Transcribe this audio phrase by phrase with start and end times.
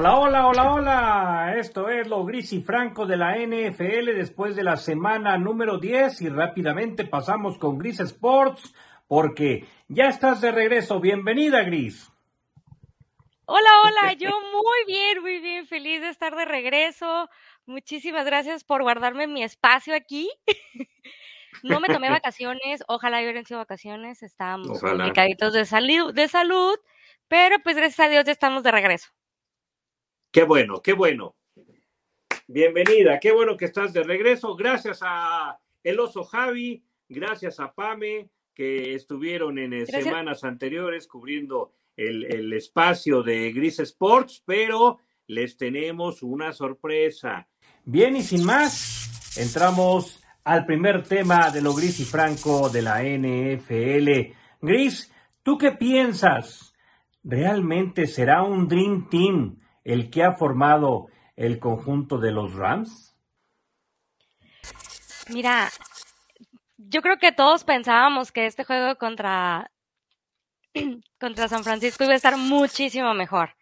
[0.00, 1.54] Hola, hola, hola, hola.
[1.58, 6.22] Esto es lo gris y franco de la NFL después de la semana número 10
[6.22, 8.74] y rápidamente pasamos con Gris Sports
[9.06, 11.00] porque ya estás de regreso.
[11.00, 12.10] Bienvenida, Gris.
[13.44, 17.28] Hola, hola, yo muy bien, muy bien, feliz de estar de regreso.
[17.66, 20.30] Muchísimas gracias por guardarme mi espacio aquí.
[21.62, 26.78] No me tomé vacaciones, ojalá hubieran sido vacaciones, estábamos complicaditos de, salud, de salud,
[27.28, 29.10] pero pues gracias a Dios ya estamos de regreso.
[30.30, 31.34] Qué bueno, qué bueno.
[32.46, 34.54] Bienvenida, qué bueno que estás de regreso.
[34.54, 41.72] Gracias a el oso Javi, gracias a Pame, que estuvieron en eh, semanas anteriores cubriendo
[41.96, 47.48] el, el espacio de Gris Sports, pero les tenemos una sorpresa.
[47.84, 53.02] Bien, y sin más, entramos al primer tema de lo gris y franco de la
[53.02, 54.32] NFL.
[54.62, 56.72] Gris, ¿tú qué piensas?
[57.24, 59.60] ¿Realmente será un Dream Team
[59.92, 63.16] el que ha formado el conjunto de los Rams?
[65.28, 65.68] Mira,
[66.76, 69.70] yo creo que todos pensábamos que este juego contra,
[71.20, 73.56] contra San Francisco iba a estar muchísimo mejor.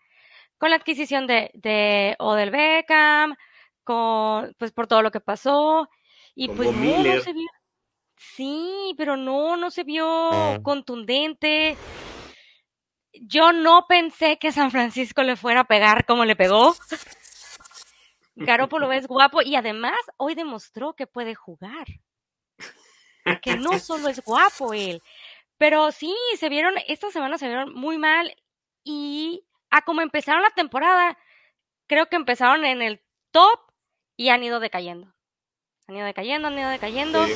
[0.59, 3.35] Con la adquisición de, de Odell Beckham,
[3.83, 5.89] con, pues por todo lo que pasó,
[6.35, 7.49] y pues no, no se vio.
[8.17, 10.59] Sí, pero no, no se vio ah.
[10.63, 11.77] contundente
[13.23, 16.75] yo no pensé que San Francisco le fuera a pegar como le pegó.
[18.35, 21.87] Garoppolo es guapo y además hoy demostró que puede jugar.
[23.43, 25.03] Que no solo es guapo él.
[25.59, 28.35] Pero sí, se vieron, esta semana se vieron muy mal
[28.85, 31.19] y a como empezaron la temporada,
[31.89, 33.61] creo que empezaron en el top
[34.17, 35.13] y han ido decayendo.
[35.89, 37.27] Han ido decayendo, han ido decayendo.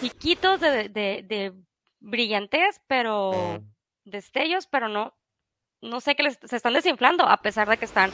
[0.00, 1.54] Chiquitos de, de, de
[2.00, 3.60] brillantez, pero ah.
[4.04, 5.14] destellos, pero no,
[5.82, 8.10] no sé que se están desinflando a pesar de que están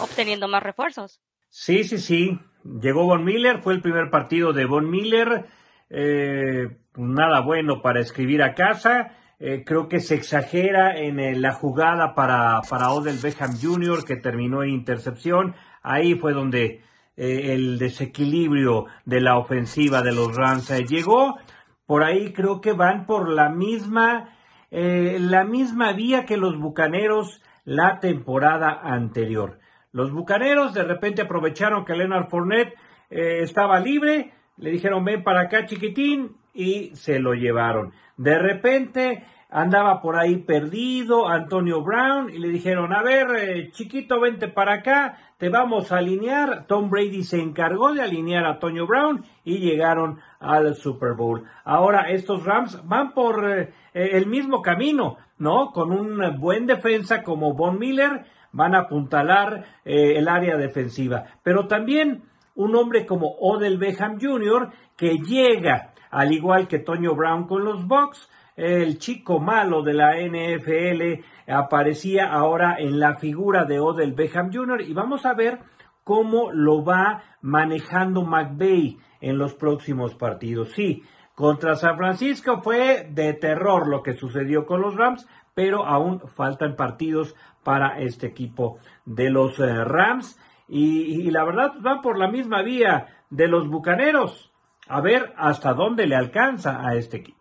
[0.00, 1.20] obteniendo más refuerzos.
[1.48, 2.38] Sí, sí, sí.
[2.64, 5.46] Llegó Von Miller, fue el primer partido de Von Miller.
[5.88, 9.12] Eh, nada bueno para escribir a casa.
[9.38, 14.16] Eh, creo que se exagera en eh, la jugada para, para Odell Beckham Jr., que
[14.16, 15.54] terminó en intercepción.
[15.82, 16.82] Ahí fue donde
[17.18, 21.38] el desequilibrio de la ofensiva de los Rams llegó.
[21.86, 24.35] Por ahí creo que van por la misma
[24.78, 29.58] eh, la misma vía que los Bucaneros la temporada anterior.
[29.90, 32.74] Los Bucaneros de repente aprovecharon que Leonard Fournette
[33.08, 37.94] eh, estaba libre, le dijeron ven para acá chiquitín y se lo llevaron.
[38.18, 44.20] De repente andaba por ahí perdido Antonio Brown y le dijeron, a ver, eh, chiquito,
[44.20, 46.66] vente para acá, te vamos a alinear.
[46.66, 51.44] Tom Brady se encargó de alinear a Antonio Brown y llegaron al Super Bowl.
[51.64, 55.70] Ahora estos Rams van por eh, el mismo camino, ¿no?
[55.72, 61.24] Con un buen defensa como Von Miller, van a apuntalar eh, el área defensiva.
[61.42, 62.22] Pero también
[62.54, 67.86] un hombre como Odell Beckham Jr., que llega, al igual que Antonio Brown con los
[67.86, 74.50] Bucks, el chico malo de la NFL aparecía ahora en la figura de Odell Beckham
[74.52, 74.80] Jr.
[74.82, 75.60] y vamos a ver
[76.02, 80.70] cómo lo va manejando McVeigh en los próximos partidos.
[80.72, 81.02] Sí,
[81.34, 86.76] contra San Francisco fue de terror lo que sucedió con los Rams, pero aún faltan
[86.76, 90.38] partidos para este equipo de los eh, Rams.
[90.68, 94.52] Y, y, la verdad va por la misma vía de los Bucaneros.
[94.88, 97.35] A ver hasta dónde le alcanza a este equipo.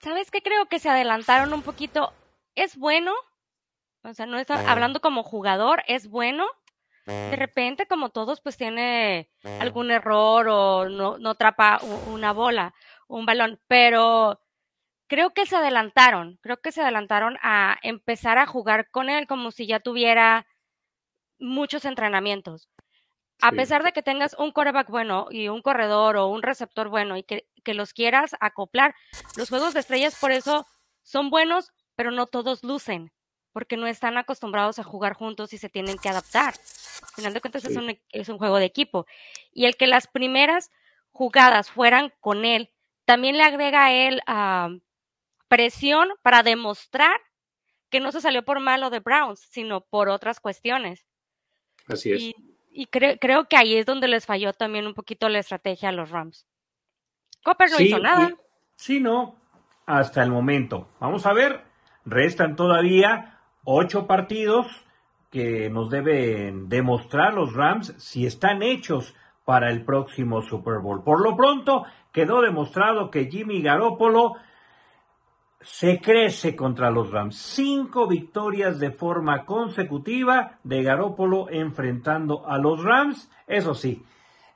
[0.00, 0.42] ¿Sabes qué?
[0.42, 2.12] Creo que se adelantaron un poquito.
[2.54, 3.12] Es bueno.
[4.02, 6.46] O sea, no está hablando como jugador, es bueno.
[7.06, 12.74] De repente, como todos, pues tiene algún error o no, no atrapa una bola,
[13.06, 13.58] un balón.
[13.66, 14.40] Pero
[15.08, 16.38] creo que se adelantaron.
[16.42, 20.46] Creo que se adelantaron a empezar a jugar con él como si ya tuviera
[21.38, 22.68] muchos entrenamientos.
[23.40, 27.16] A pesar de que tengas un coreback bueno y un corredor o un receptor bueno
[27.16, 28.94] y que, que, los quieras acoplar,
[29.36, 30.66] los juegos de estrellas por eso
[31.02, 33.12] son buenos, pero no todos lucen,
[33.52, 36.54] porque no están acostumbrados a jugar juntos y se tienen que adaptar.
[37.02, 39.06] Al final de cuentas es, un, es un juego de equipo.
[39.52, 40.70] Y el que las primeras
[41.12, 42.72] jugadas fueran con él,
[43.04, 44.80] también le agrega a él uh,
[45.48, 47.20] presión para demostrar
[47.90, 51.06] que no se salió por malo de Browns, sino por otras cuestiones.
[51.86, 52.47] Así es y
[52.86, 56.46] creo que ahí es donde les falló también un poquito la estrategia a los Rams.
[57.44, 58.32] Copper no hizo nada.
[58.76, 59.36] Sí, no,
[59.86, 60.88] hasta el momento.
[61.00, 61.62] Vamos a ver,
[62.04, 64.66] restan todavía ocho partidos
[65.30, 69.14] que nos deben demostrar los Rams si están hechos
[69.44, 71.02] para el próximo Super Bowl.
[71.02, 74.34] Por lo pronto, quedó demostrado que Jimmy Garoppolo
[75.60, 77.36] se crece contra los Rams.
[77.36, 83.30] Cinco victorias de forma consecutiva de Garópolo enfrentando a los Rams.
[83.46, 84.04] Eso sí,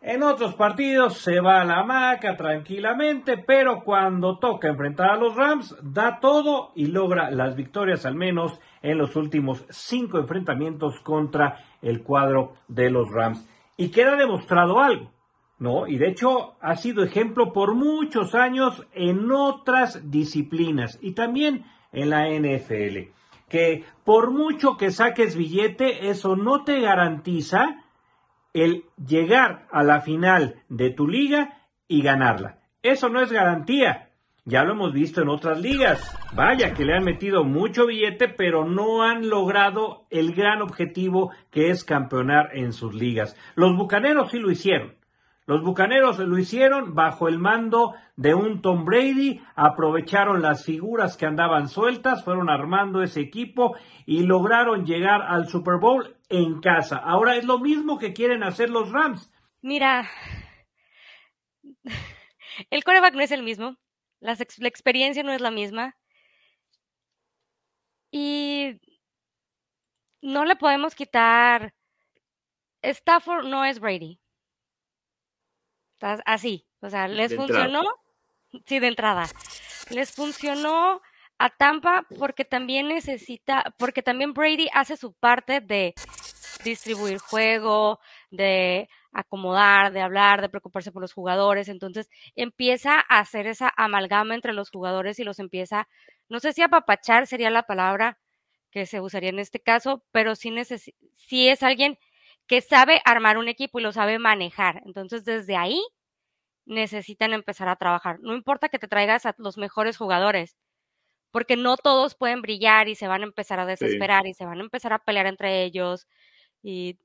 [0.04, 5.36] en otros partidos se va a la maca tranquilamente, pero cuando toca enfrentar a los
[5.36, 11.64] Rams, da todo y logra las victorias al menos en los últimos cinco enfrentamientos contra
[11.80, 13.48] el cuadro de los Rams.
[13.76, 15.12] Y queda demostrado algo.
[15.62, 15.86] ¿No?
[15.86, 22.10] Y de hecho ha sido ejemplo por muchos años en otras disciplinas y también en
[22.10, 23.12] la NFL.
[23.48, 27.84] Que por mucho que saques billete, eso no te garantiza
[28.52, 32.58] el llegar a la final de tu liga y ganarla.
[32.82, 34.08] Eso no es garantía.
[34.44, 36.00] Ya lo hemos visto en otras ligas.
[36.34, 41.70] Vaya que le han metido mucho billete, pero no han logrado el gran objetivo que
[41.70, 43.36] es campeonar en sus ligas.
[43.54, 45.00] Los Bucaneros sí lo hicieron.
[45.44, 51.26] Los Bucaneros lo hicieron bajo el mando de un Tom Brady, aprovecharon las figuras que
[51.26, 56.96] andaban sueltas, fueron armando ese equipo y lograron llegar al Super Bowl en casa.
[56.96, 59.32] Ahora es lo mismo que quieren hacer los Rams.
[59.62, 60.08] Mira,
[62.70, 63.76] el coreback no es el mismo,
[64.20, 65.96] la, la experiencia no es la misma
[68.12, 68.80] y
[70.20, 71.74] no le podemos quitar.
[72.82, 74.21] Stafford no es Brady
[76.24, 77.82] así, o sea, les funcionó,
[78.66, 79.28] sí, de entrada,
[79.90, 81.00] les funcionó
[81.38, 85.94] a Tampa porque también necesita, porque también Brady hace su parte de
[86.64, 87.98] distribuir juego,
[88.30, 91.68] de acomodar, de hablar, de preocuparse por los jugadores.
[91.68, 95.88] Entonces empieza a hacer esa amalgama entre los jugadores y los empieza,
[96.28, 98.18] no sé si apapachar sería la palabra
[98.70, 100.50] que se usaría en este caso, pero sí,
[101.14, 101.98] sí es alguien
[102.52, 104.82] que sabe armar un equipo y lo sabe manejar.
[104.84, 105.82] Entonces, desde ahí
[106.66, 108.20] necesitan empezar a trabajar.
[108.20, 110.58] No importa que te traigas a los mejores jugadores,
[111.30, 114.58] porque no todos pueden brillar y se van a empezar a desesperar y se van
[114.58, 116.06] a empezar a pelear entre ellos
[116.62, 116.98] y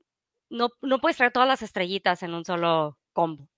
[0.50, 3.48] no, no puedes traer todas las estrellitas en un solo combo.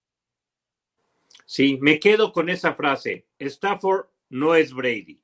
[1.44, 3.26] Sí, me quedo con esa frase.
[3.40, 5.20] Stafford no es Brady.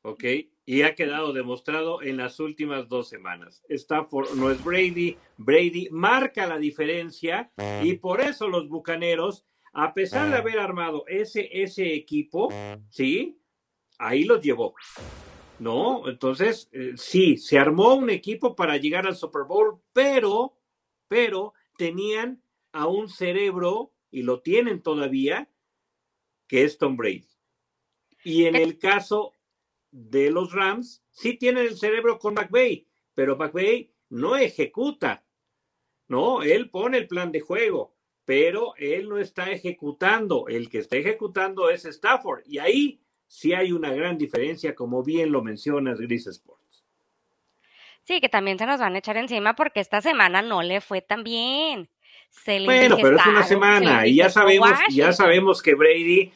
[0.00, 0.24] ¿Ok?
[0.66, 3.62] Y ha quedado demostrado en las últimas dos semanas.
[3.68, 7.50] Stafford no es Brady, Brady marca la diferencia
[7.82, 12.48] y por eso los Bucaneros, a pesar de haber armado ese, ese equipo,
[12.90, 13.38] ¿sí?
[13.98, 14.74] Ahí los llevó.
[15.58, 16.08] ¿No?
[16.08, 20.56] Entonces, eh, sí, se armó un equipo para llegar al Super Bowl, pero,
[21.06, 25.48] pero tenían a un cerebro, y lo tienen todavía,
[26.48, 27.28] que es Tom Brady.
[28.24, 29.32] Y en el caso
[29.94, 35.22] de los Rams sí tienen el cerebro con McVay, pero McVay no ejecuta.
[36.08, 37.94] No, él pone el plan de juego,
[38.24, 40.48] pero él no está ejecutando.
[40.48, 42.42] El que está ejecutando es Stafford.
[42.44, 46.84] Y ahí sí hay una gran diferencia, como bien lo mencionas, Gris Sports.
[48.02, 51.02] Sí, que también se nos van a echar encima porque esta semana no le fue
[51.02, 51.88] tan bien.
[52.66, 56.32] bueno, pero es una semana y ya sabemos, ya sabemos que Brady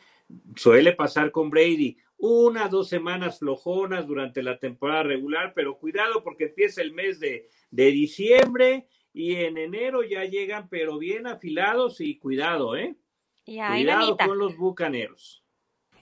[0.54, 6.44] suele pasar con Brady una, dos semanas flojonas durante la temporada regular, pero cuidado porque
[6.47, 12.76] empieza el mes de, diciembre y en enero ya llegan, pero bien afilados y cuidado,
[12.76, 12.97] ¿eh?
[13.45, 15.45] cuidado con los bucaneros.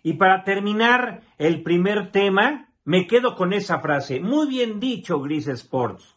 [0.03, 4.21] Y para terminar el primer tema, me quedo con esa frase.
[4.21, 6.17] Muy bien dicho, Gris Sports.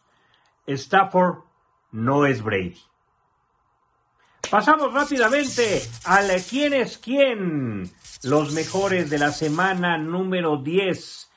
[0.66, 1.44] Stafford
[1.90, 2.89] no es Brady.
[4.50, 7.84] Pasamos rápidamente a quién es quién.
[8.24, 11.30] Los mejores de la semana número 10.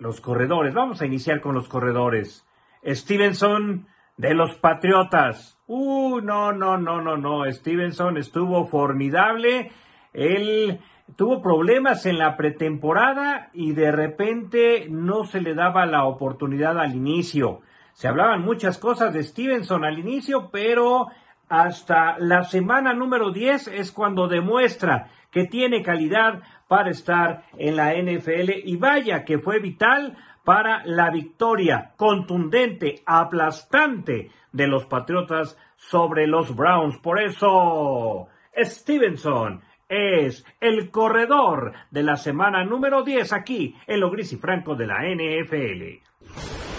[0.00, 0.74] Los corredores.
[0.74, 2.46] Vamos a iniciar con los corredores.
[2.84, 3.86] Stevenson
[4.18, 5.56] de los Patriotas.
[5.66, 7.50] Uh, no, no, no, no, no.
[7.50, 9.72] Stevenson estuvo formidable.
[10.12, 10.80] Él
[11.16, 16.94] tuvo problemas en la pretemporada y de repente no se le daba la oportunidad al
[16.94, 17.62] inicio.
[17.94, 21.08] Se hablaban muchas cosas de Stevenson al inicio, pero
[21.48, 27.92] hasta la semana número 10 es cuando demuestra que tiene calidad para estar en la
[27.94, 36.26] NFL y vaya que fue vital para la victoria contundente, aplastante de los Patriotas sobre
[36.26, 36.98] los Browns.
[36.98, 44.32] Por eso, Stevenson es el corredor de la semana número 10 aquí en lo gris
[44.32, 46.73] y franco de la NFL.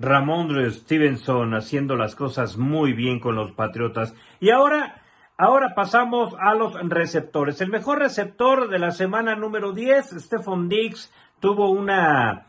[0.00, 4.14] Ramondre Stevenson haciendo las cosas muy bien con los Patriotas.
[4.38, 5.02] Y ahora,
[5.36, 7.60] ahora pasamos a los receptores.
[7.60, 12.46] El mejor receptor de la semana número 10, Stephon Diggs, tuvo una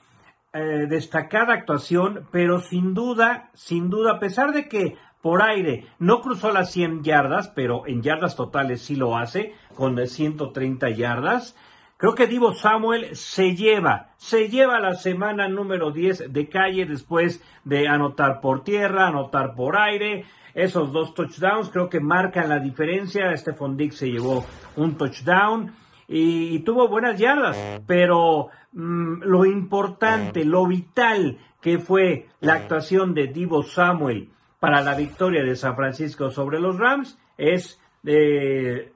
[0.53, 6.21] eh, destacada actuación, pero sin duda, sin duda, a pesar de que por aire no
[6.21, 11.57] cruzó las 100 yardas, pero en yardas totales sí lo hace, con 130 yardas.
[11.99, 17.43] Creo que Divo Samuel se lleva, se lleva la semana número 10 de calle después
[17.65, 20.23] de anotar por tierra, anotar por aire.
[20.53, 23.35] Esos dos touchdowns creo que marcan la diferencia.
[23.35, 24.45] Stephon Dick se llevó
[24.77, 25.73] un touchdown
[26.07, 33.27] y, tuvo buenas yardas, pero mm, lo importante, lo vital que fue la actuación de
[33.27, 34.29] Divo Samuel
[34.61, 38.93] para la victoria de San Francisco sobre los Rams es eh,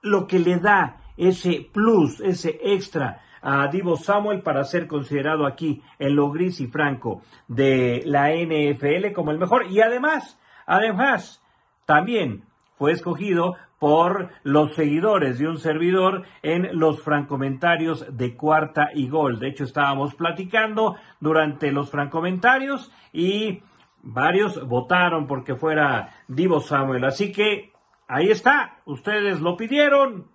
[0.00, 5.82] lo que le da ese plus, ese extra a Divo Samuel para ser considerado aquí
[5.98, 9.66] en lo gris y franco de la NFL como el mejor.
[9.70, 11.42] Y además, además,
[11.86, 19.08] también fue escogido por los seguidores de un servidor en los francomentarios de cuarta y
[19.08, 19.38] gol.
[19.38, 23.62] De hecho, estábamos platicando durante los francomentarios y
[24.02, 27.04] varios votaron porque fuera Divo Samuel.
[27.04, 27.72] Así que
[28.06, 30.26] ahí está, ustedes lo pidieron,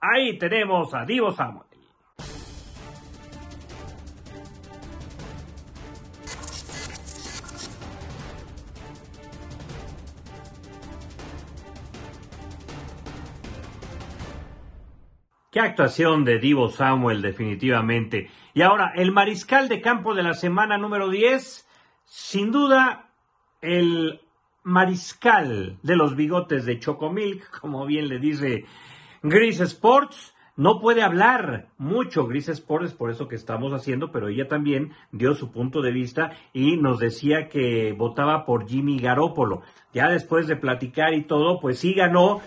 [0.00, 1.66] Ahí tenemos a Divo Samuel.
[15.56, 18.30] Qué actuación de Divo Samuel, definitivamente.
[18.52, 21.66] Y ahora, el mariscal de campo de la semana número 10,
[22.04, 23.08] sin duda,
[23.62, 24.20] el
[24.64, 28.66] mariscal de los bigotes de Chocomilk, como bien le dice
[29.28, 34.46] Gris Sports no puede hablar mucho Gris Sports, por eso que estamos haciendo, pero ella
[34.46, 39.62] también dio su punto de vista y nos decía que votaba por Jimmy Garoppolo.
[39.92, 42.40] Ya después de platicar y todo, pues sí ganó,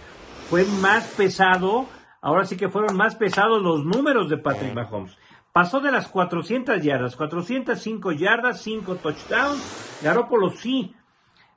[0.50, 1.86] fue más pesado,
[2.22, 5.18] ahora sí que fueron más pesados los números de Patrick Mahomes.
[5.52, 10.00] Pasó de las 400 yardas, 405 yardas, 5 touchdowns.
[10.02, 10.96] Garoppolo sí,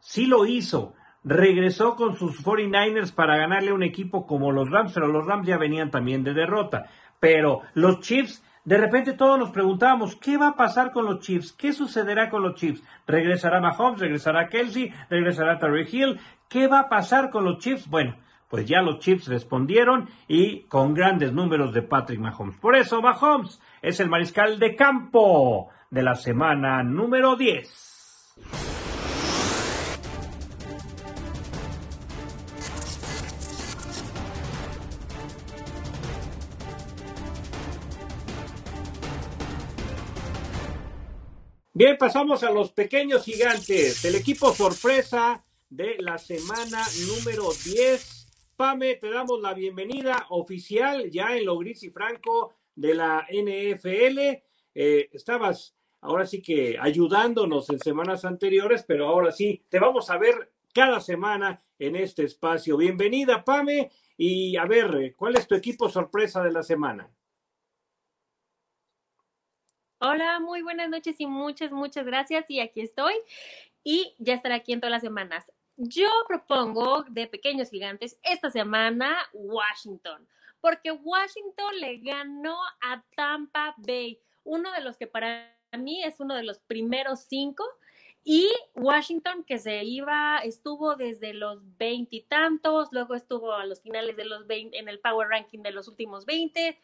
[0.00, 5.06] sí lo hizo regresó con sus 49ers para ganarle un equipo como los Rams, pero
[5.06, 6.86] los Rams ya venían también de derrota.
[7.20, 11.52] Pero los Chiefs, de repente todos nos preguntábamos, ¿qué va a pasar con los Chiefs?
[11.52, 12.82] ¿Qué sucederá con los Chiefs?
[13.06, 14.00] ¿Regresará Mahomes?
[14.00, 14.92] ¿Regresará Kelsey?
[15.08, 16.18] ¿Regresará Terry Hill?
[16.48, 17.88] ¿Qué va a pasar con los Chiefs?
[17.88, 18.16] Bueno,
[18.48, 22.56] pues ya los Chiefs respondieron y con grandes números de Patrick Mahomes.
[22.58, 28.91] Por eso Mahomes es el mariscal de campo de la semana número 10.
[41.74, 44.04] Bien, pasamos a los pequeños gigantes.
[44.04, 48.52] El equipo sorpresa de la semana número 10.
[48.58, 54.18] Pame, te damos la bienvenida oficial ya en lo gris y franco de la NFL.
[54.74, 60.18] Eh, estabas ahora sí que ayudándonos en semanas anteriores, pero ahora sí, te vamos a
[60.18, 62.76] ver cada semana en este espacio.
[62.76, 63.90] Bienvenida, Pame.
[64.18, 67.10] Y a ver, ¿cuál es tu equipo sorpresa de la semana?
[70.04, 72.50] Hola, muy buenas noches y muchas, muchas gracias.
[72.50, 73.14] Y aquí estoy
[73.84, 75.52] y ya estaré aquí en todas las semanas.
[75.76, 80.26] Yo propongo de pequeños gigantes esta semana Washington,
[80.60, 86.34] porque Washington le ganó a Tampa Bay, uno de los que para mí es uno
[86.34, 87.64] de los primeros cinco.
[88.24, 94.24] Y Washington, que se iba, estuvo desde los veintitantos, luego estuvo a los finales de
[94.24, 96.76] los 20, en el Power Ranking de los últimos 20.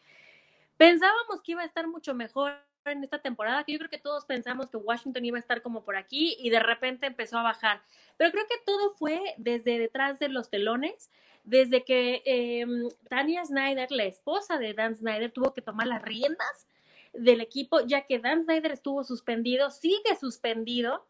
[0.76, 4.24] Pensábamos que iba a estar mucho mejor en esta temporada, que yo creo que todos
[4.24, 7.82] pensamos que Washington iba a estar como por aquí y de repente empezó a bajar.
[8.16, 11.10] Pero creo que todo fue desde detrás de los telones,
[11.44, 12.66] desde que eh,
[13.08, 16.66] Tania Snyder, la esposa de Dan Snyder, tuvo que tomar las riendas
[17.12, 21.04] del equipo, ya que Dan Snyder estuvo suspendido, sigue suspendido.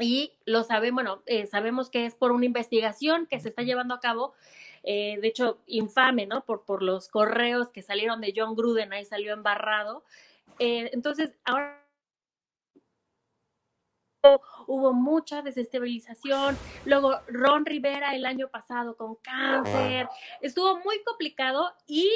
[0.00, 3.94] Y lo sabemos, bueno, eh, sabemos que es por una investigación que se está llevando
[3.94, 4.32] a cabo,
[4.84, 6.44] eh, de hecho, infame, ¿no?
[6.44, 10.04] Por, por los correos que salieron de John Gruden, ahí salió embarrado.
[10.58, 11.84] Eh, entonces, ahora
[14.66, 16.56] hubo mucha desestabilización.
[16.84, 20.08] Luego, Ron Rivera el año pasado con cáncer.
[20.40, 22.10] Estuvo muy complicado y,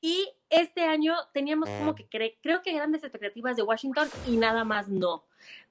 [0.00, 4.88] y este año teníamos como que creo que grandes expectativas de Washington y nada más
[4.88, 5.24] no.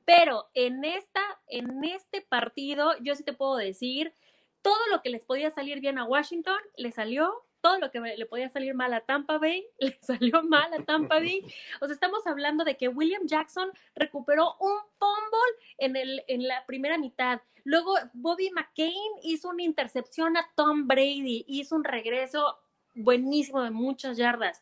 [0.05, 4.13] Pero en esta, en este partido, yo sí te puedo decir,
[4.61, 8.25] todo lo que les podía salir bien a Washington le salió todo lo que le
[8.25, 11.43] podía salir mal a Tampa Bay, le salió mal a Tampa Bay.
[11.81, 16.65] O sea, estamos hablando de que William Jackson recuperó un fumble en, el, en la
[16.65, 17.41] primera mitad.
[17.63, 22.57] Luego Bobby McCain hizo una intercepción a Tom Brady, hizo un regreso
[22.95, 24.61] buenísimo de muchas yardas.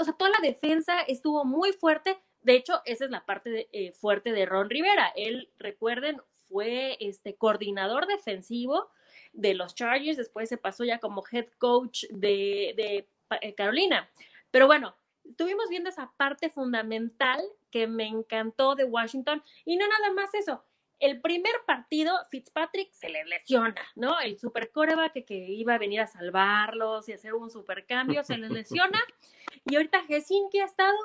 [0.00, 3.92] O sea, toda la defensa estuvo muy fuerte, De hecho, esa es la parte eh,
[3.92, 5.12] fuerte de Ron Rivera.
[5.14, 8.90] Él, recuerden, fue este coordinador defensivo
[9.32, 13.08] de los Chargers, después se pasó ya como head coach de, de
[13.40, 14.08] eh, Carolina.
[14.50, 20.12] Pero bueno, estuvimos viendo esa parte fundamental que me encantó de Washington y no nada
[20.12, 20.64] más eso.
[21.00, 24.20] El primer partido, Fitzpatrick se le lesiona, ¿no?
[24.20, 28.36] El super coreback que, iba a venir a salvarlos y hacer un super cambio, se
[28.36, 29.02] le lesiona.
[29.64, 30.96] Y ahorita Gesín, que ha estado,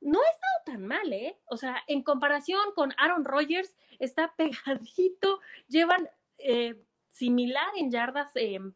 [0.00, 1.36] no ha estado tan mal, ¿eh?
[1.46, 6.76] O sea, en comparación con Aaron Rodgers, está pegadito, llevan eh,
[7.14, 8.74] similar en yardas, en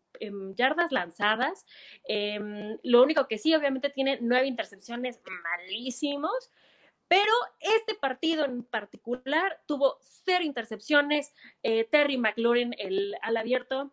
[0.54, 1.66] yardas lanzadas.
[2.04, 6.50] Em, lo único que sí, obviamente, tiene nueve intercepciones malísimos.
[7.08, 11.34] Pero este partido en particular tuvo cero intercepciones.
[11.62, 13.92] Eh, Terry McLaurin, el al abierto,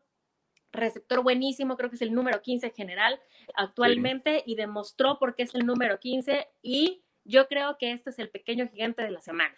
[0.74, 3.20] receptor buenísimo, creo que es el número 15 general
[3.56, 8.20] actualmente y demostró por qué es el número 15 y yo creo que este es
[8.20, 9.56] el pequeño gigante de la semana.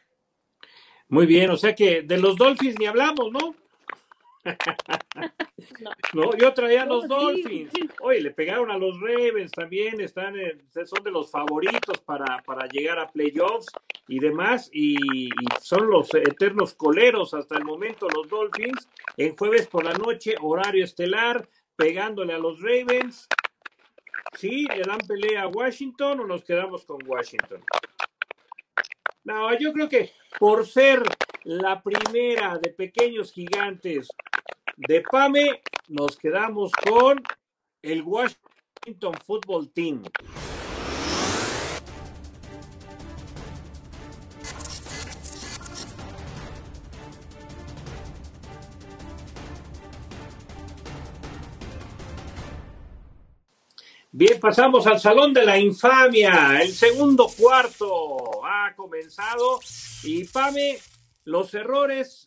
[1.10, 3.56] Muy bien, o sea que de los Dolphins ni hablamos, ¿no?
[6.14, 6.36] no.
[6.38, 7.72] yo traía a los Dolphins.
[8.02, 10.36] Oye, le pegaron a los Ravens también, están
[10.86, 13.68] son de los favoritos para, para llegar a playoffs
[14.08, 15.30] y demás, y,
[15.62, 18.88] son los eternos coleros hasta el momento los Dolphins,
[19.18, 23.28] en jueves por la noche, horario estelar, pegándole a los Ravens.
[24.34, 24.66] ¿Sí?
[24.66, 27.64] ¿Le dan pelea a Washington o nos quedamos con Washington?
[29.24, 31.04] No, yo creo que por ser
[31.44, 34.10] la primera de pequeños gigantes
[34.78, 37.22] de PAME, nos quedamos con
[37.82, 40.04] el Washington Football Team.
[54.12, 56.62] Bien, pasamos al Salón de la Infamia.
[56.62, 59.60] El segundo cuarto ha comenzado
[60.04, 60.78] y Pame,
[61.24, 62.27] los errores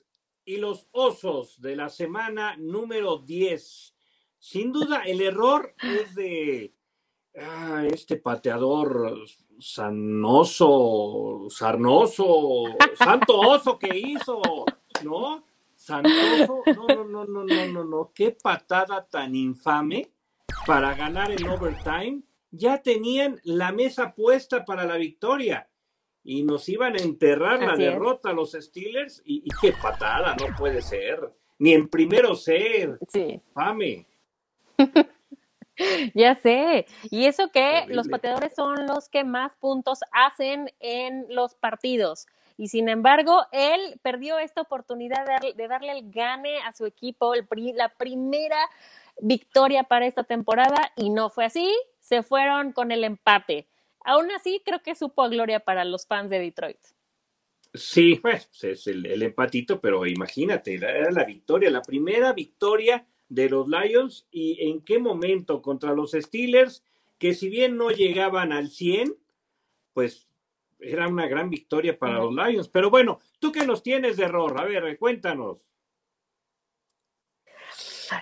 [0.50, 3.94] y los osos de la semana número 10.
[4.36, 6.74] Sin duda, el error es de
[7.40, 9.14] ah, este pateador
[9.60, 12.64] sanoso, sarnoso,
[12.98, 14.42] santo oso que hizo,
[15.04, 15.44] ¿no?
[15.76, 20.10] Sanoso, no, no, no, no, no, no, no, qué patada tan infame
[20.66, 22.22] para ganar en overtime.
[22.50, 25.69] Ya tenían la mesa puesta para la victoria
[26.22, 30.82] y nos iban a enterrar la derrota a los Steelers y, qué patada, no puede
[30.82, 31.32] ser.
[31.58, 32.98] Ni en primero ser.
[33.08, 33.40] Sí.
[33.54, 34.06] Fame.
[36.14, 36.86] ya sé.
[37.10, 42.26] Y eso que los pateadores son los que más puntos hacen en los partidos.
[42.56, 47.88] Y sin embargo, él perdió esta oportunidad de, darle el gane a su equipo, la
[47.88, 48.58] primera
[49.18, 51.74] victoria para esta temporada, y no fue así.
[52.00, 53.69] Se fueron con el empate.
[54.04, 56.78] Aún así, creo que supo a gloria para los fans de Detroit.
[57.72, 63.68] Sí, pues es el, empatito, pero imagínate, era la victoria, la primera victoria de los
[63.68, 66.82] Lions y en qué momento contra los Steelers,
[67.18, 69.16] que si bien no llegaban al 100,
[69.92, 70.26] pues
[70.80, 72.68] era una gran victoria para los Lions.
[72.68, 74.58] Pero bueno, ¿tú qué nos tienes de error?
[74.58, 75.70] A ver, cuéntanos.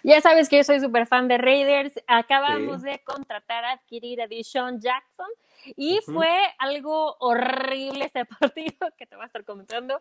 [0.03, 1.95] Ya sabes que yo soy súper fan de Raiders.
[2.07, 5.29] Acabamos de contratar, a adquirir a Deshaun Jackson
[5.77, 9.99] y fue algo horrible este partido que te voy a estar comentando,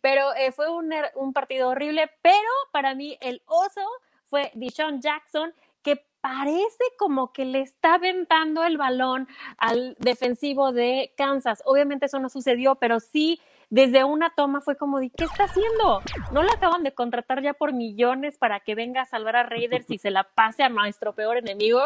[0.00, 3.82] pero eh, fue un, er, un, partido horrible, pero para mí el oso
[4.24, 5.52] fue Deshaun Jackson
[5.82, 11.62] que parece como que le está aventando el balón al defensivo de Kansas.
[11.64, 16.02] Obviamente eso no sucedió, pero sí desde una toma fue como ¿qué está haciendo?
[16.32, 19.90] ¿No lo acaban de contratar ya por millones para que venga a salvar a Raiders
[19.90, 21.82] y se la pase a nuestro peor enemigo?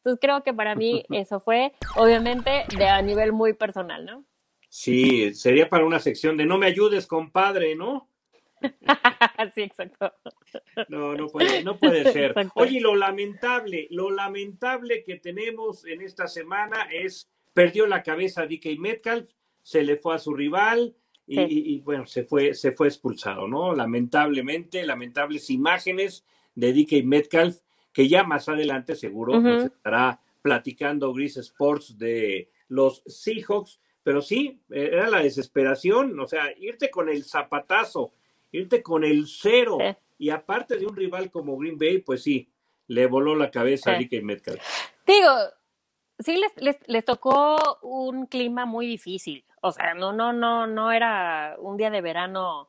[0.00, 4.24] Entonces creo que para mí eso fue, obviamente, de a nivel muy personal, ¿no?
[4.68, 8.08] Sí, sería para una sección de no me ayudes, compadre, ¿no?
[9.54, 10.12] sí, exacto.
[10.88, 12.34] No, no puede, no puede ser.
[12.54, 18.78] Oye, lo lamentable, lo lamentable que tenemos en esta semana es perdió la cabeza DK
[18.78, 19.30] Metcalf,
[19.62, 20.94] se le fue a su rival
[21.26, 23.74] y, y, bueno, se fue, se fue expulsado, ¿no?
[23.74, 27.58] Lamentablemente, lamentables imágenes de DK Metcalf
[27.92, 34.60] que ya más adelante seguro nos estará platicando Gris Sports de los Seahawks, pero sí,
[34.70, 38.12] era la desesperación, o sea, irte con el zapatazo,
[38.52, 39.78] irte con el cero,
[40.18, 42.48] y aparte de un rival como Green Bay, pues sí,
[42.86, 44.60] le voló la cabeza a Ricky Metcalf.
[45.06, 45.30] Digo,
[46.18, 50.92] sí les, les, les, tocó un clima muy difícil, o sea, no, no, no, no
[50.92, 52.68] era un día de verano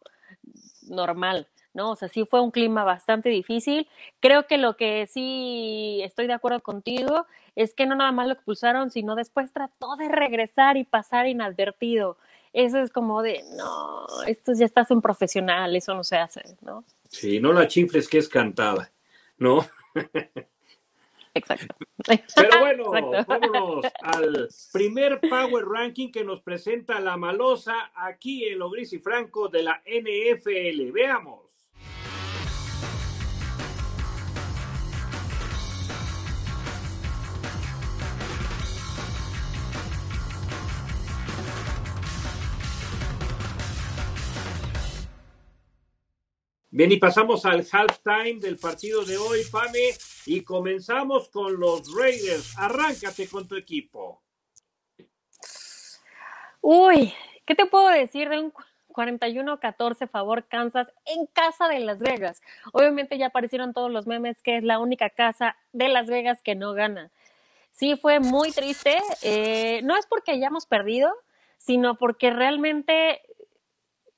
[0.89, 1.47] normal.
[1.73, 1.91] ¿No?
[1.91, 3.88] O sea, sí fue un clima bastante difícil.
[4.19, 8.34] Creo que lo que sí estoy de acuerdo contigo es que no nada más lo
[8.34, 12.17] expulsaron, sino después trató de regresar y pasar inadvertido.
[12.53, 16.84] eso es como de, no, esto ya estás en profesional, eso no se hace, ¿no?
[17.10, 18.91] Sí, no la chifles que es cantada,
[19.38, 19.65] ¿no?
[21.34, 21.75] Exacto.
[22.05, 22.91] Pero bueno,
[23.25, 28.99] vámonos al primer Power Ranking que nos presenta la malosa aquí en lo gris y
[28.99, 30.91] franco de la NFL.
[30.91, 31.51] Veamos.
[46.73, 49.89] Bien, y pasamos al halftime del partido de hoy, Pame,
[50.25, 52.57] y comenzamos con los Raiders.
[52.57, 54.23] Arráncate con tu equipo.
[56.62, 57.13] Uy,
[57.45, 58.53] ¿qué te puedo decir de un
[58.88, 62.41] 41-14 favor Kansas en casa de Las Vegas?
[62.71, 66.55] Obviamente ya aparecieron todos los memes que es la única casa de Las Vegas que
[66.55, 67.12] no gana.
[67.71, 68.97] Sí, fue muy triste.
[69.23, 71.12] Eh, no es porque hayamos perdido,
[71.57, 73.21] sino porque realmente,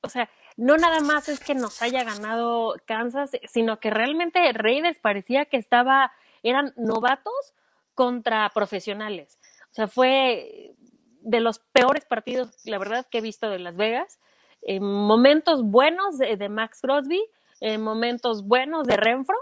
[0.01, 4.99] o sea, no nada más es que nos haya ganado Kansas, sino que realmente Raiders
[4.99, 6.11] parecía que estaba,
[6.43, 7.53] eran novatos
[7.93, 9.39] contra profesionales.
[9.71, 10.75] O sea, fue
[11.21, 14.19] de los peores partidos, la verdad, que he visto de Las Vegas.
[14.61, 17.21] En momentos buenos de, Max Crosby,
[17.59, 19.37] en momentos buenos de Renfro.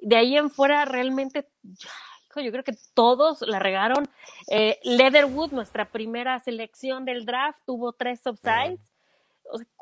[0.00, 1.48] De ahí en fuera, realmente,
[2.36, 4.08] yo creo que todos la regaron.
[4.48, 8.80] Eh, Leatherwood, nuestra primera selección del draft, tuvo tres subsides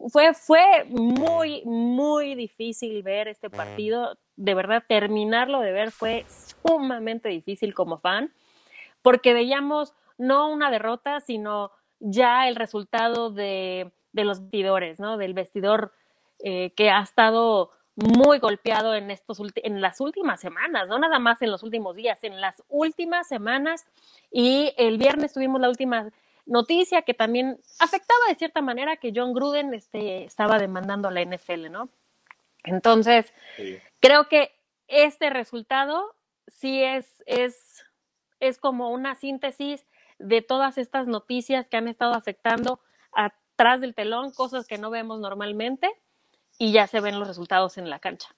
[0.09, 4.19] fue, fue muy, muy difícil ver este partido.
[4.37, 6.25] De verdad, terminarlo de ver fue
[6.67, 8.33] sumamente difícil como fan,
[9.03, 15.17] porque veíamos no una derrota, sino ya el resultado de, de los vestidores, ¿no?
[15.17, 15.93] Del vestidor
[16.43, 21.43] eh, que ha estado muy golpeado en, estos, en las últimas semanas, no nada más
[21.43, 23.87] en los últimos días, en las últimas semanas.
[24.31, 26.11] Y el viernes tuvimos la última
[26.51, 31.25] noticia que también afectaba de cierta manera que John Gruden este, estaba demandando a la
[31.25, 31.89] NFL, ¿no?
[32.65, 33.33] Entonces,
[34.01, 34.53] creo que
[34.89, 36.15] este resultado
[36.49, 37.85] sí es, es,
[38.41, 39.87] es como una síntesis
[40.19, 42.81] de todas estas noticias que han estado afectando
[43.13, 45.89] atrás del telón, cosas que no vemos normalmente,
[46.59, 48.29] y ya se ven los resultados en la cancha.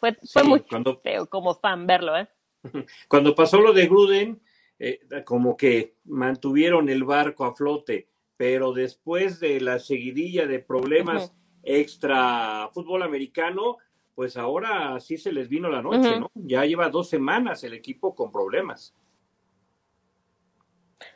[0.00, 0.64] Fue, fue muy
[1.02, 2.28] feo como fan verlo, ¿eh?
[3.08, 4.40] Cuando pasó lo de Gruden,
[4.78, 11.34] eh, como que mantuvieron el barco a flote, pero después de la seguidilla de problemas
[11.62, 13.78] extra fútbol americano,
[14.14, 16.30] pues ahora sí se les vino la noche, ¿no?
[16.34, 18.94] Ya lleva dos semanas el equipo con problemas.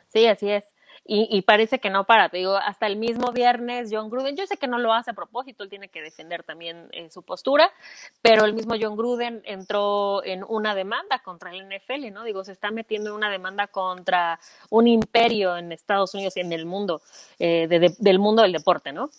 [0.07, 0.72] Sí, así es.
[1.05, 4.55] Y, parece que no para, te digo, hasta el mismo viernes John Gruden, yo sé
[4.55, 7.69] que no lo hace a propósito, él tiene que defender también eh, su postura,
[8.21, 12.23] pero el mismo John Gruden entró en una demanda contra el NFL, ¿no?
[12.23, 14.39] Digo, se está metiendo en una demanda contra
[14.69, 17.01] un imperio en Estados Unidos y en el mundo,
[17.37, 17.67] eh,
[17.99, 19.09] del mundo del deporte, ¿no?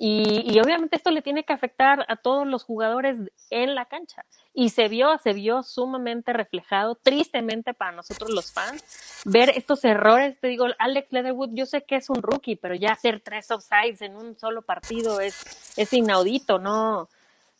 [0.00, 3.18] Y, obviamente esto le tiene que afectar a todos los jugadores
[3.50, 4.24] en la cancha.
[4.54, 8.84] Y se vio, se vio sumamente reflejado, tristemente para nosotros los fans,
[9.24, 10.38] ver estos errores.
[10.38, 14.00] Te digo, Alex Leatherwood, yo sé que es un rookie, pero ya hacer tres offsides
[14.02, 17.08] en un solo partido es, es inaudito, no,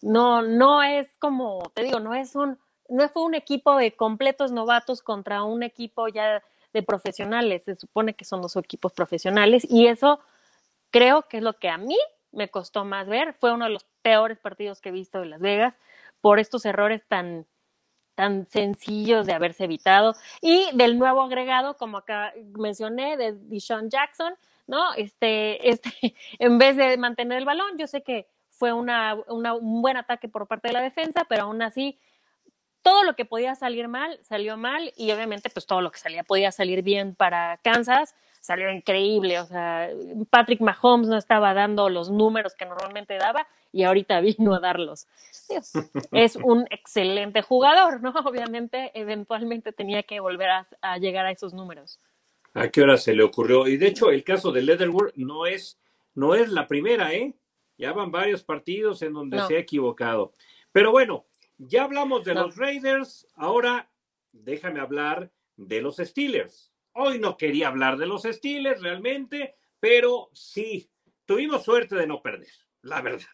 [0.00, 2.56] no, no es como, te digo, no es un,
[2.88, 6.40] no fue un equipo de completos novatos contra un equipo ya
[6.72, 7.64] de profesionales.
[7.64, 10.20] Se supone que son dos equipos profesionales y eso
[10.90, 11.98] creo que es lo que a mí
[12.32, 13.34] me costó más ver.
[13.34, 15.74] Fue uno de los peores partidos que he visto de Las Vegas
[16.20, 17.46] por estos errores tan,
[18.14, 20.14] tan sencillos de haberse evitado.
[20.40, 24.34] Y del nuevo agregado, como acá mencioné, de Deshaun Jackson,
[24.66, 24.94] ¿no?
[24.94, 25.90] Este, este,
[26.38, 30.48] en vez de mantener el balón, yo sé que fue una, un buen ataque por
[30.48, 32.00] parte de la defensa, pero aún así,
[32.82, 36.24] todo lo que podía salir mal, salió mal, y obviamente, pues todo lo que salía
[36.24, 38.16] podía salir bien para Kansas
[38.48, 39.90] salió increíble, o sea,
[40.30, 45.06] Patrick Mahomes no estaba dando los números que normalmente daba y ahorita vino a darlos.
[46.12, 48.08] Es un excelente jugador, ¿no?
[48.24, 50.48] Obviamente, eventualmente tenía que volver
[50.80, 52.00] a, llegar a esos números.
[52.54, 53.66] ¿A qué hora se le ocurrió?
[53.66, 55.78] Y de hecho, el caso de Leatherwood no es,
[56.14, 57.34] no es la primera, ¿eh?
[57.76, 60.32] Ya van varios partidos en donde se ha equivocado.
[60.72, 61.26] Pero bueno,
[61.58, 63.90] ya hablamos de los Raiders, ahora
[64.32, 66.67] déjame hablar de los Steelers.
[67.00, 70.90] Hoy no quería hablar de los Steelers realmente, pero sí,
[71.24, 72.50] tuvimos suerte de no perder,
[72.82, 73.28] la verdad.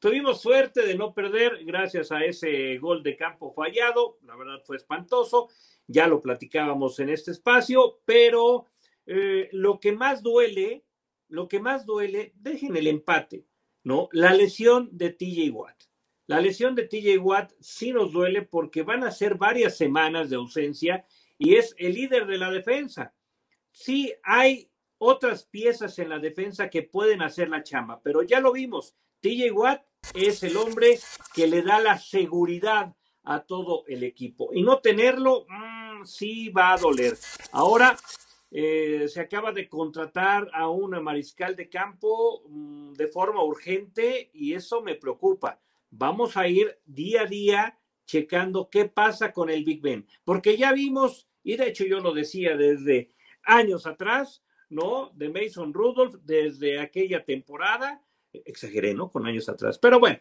[0.00, 4.78] Tuvimos suerte de no perder gracias a ese gol de campo fallado, la verdad fue
[4.78, 5.50] espantoso,
[5.86, 8.64] ya lo platicábamos en este espacio, pero
[9.04, 10.86] eh, lo que más duele,
[11.28, 13.44] lo que más duele, dejen el empate,
[13.84, 14.08] ¿no?
[14.12, 15.76] La lesión de TJ Watt.
[16.26, 20.36] La lesión de TJ Watt sí nos duele porque van a ser varias semanas de
[20.36, 21.04] ausencia
[21.40, 23.14] y es el líder de la defensa.
[23.72, 28.52] Sí hay otras piezas en la defensa que pueden hacer la chamba, pero ya lo
[28.52, 29.82] vimos, TJ Watt
[30.14, 30.98] es el hombre
[31.34, 36.74] que le da la seguridad a todo el equipo y no tenerlo mmm, sí va
[36.74, 37.16] a doler.
[37.52, 37.96] Ahora
[38.50, 44.52] eh, se acaba de contratar a una mariscal de campo mmm, de forma urgente y
[44.52, 45.58] eso me preocupa.
[45.88, 50.72] Vamos a ir día a día checando qué pasa con el Big Ben, porque ya
[50.72, 53.10] vimos, y de hecho yo lo decía desde
[53.42, 55.10] años atrás, ¿no?
[55.14, 58.02] De Mason Rudolph desde aquella temporada.
[58.32, 59.10] Exageré, ¿no?
[59.10, 59.78] Con años atrás.
[59.78, 60.18] Pero bueno,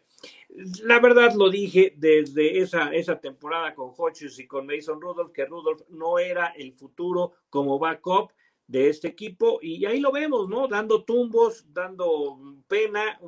[0.84, 5.46] la verdad lo dije desde esa, esa temporada con Hodges y con Mason Rudolph, que
[5.46, 8.32] Rudolph no era el futuro como backup
[8.66, 10.68] de este equipo y ahí lo vemos, ¿no?
[10.68, 13.20] Dando tumbos, dando pena,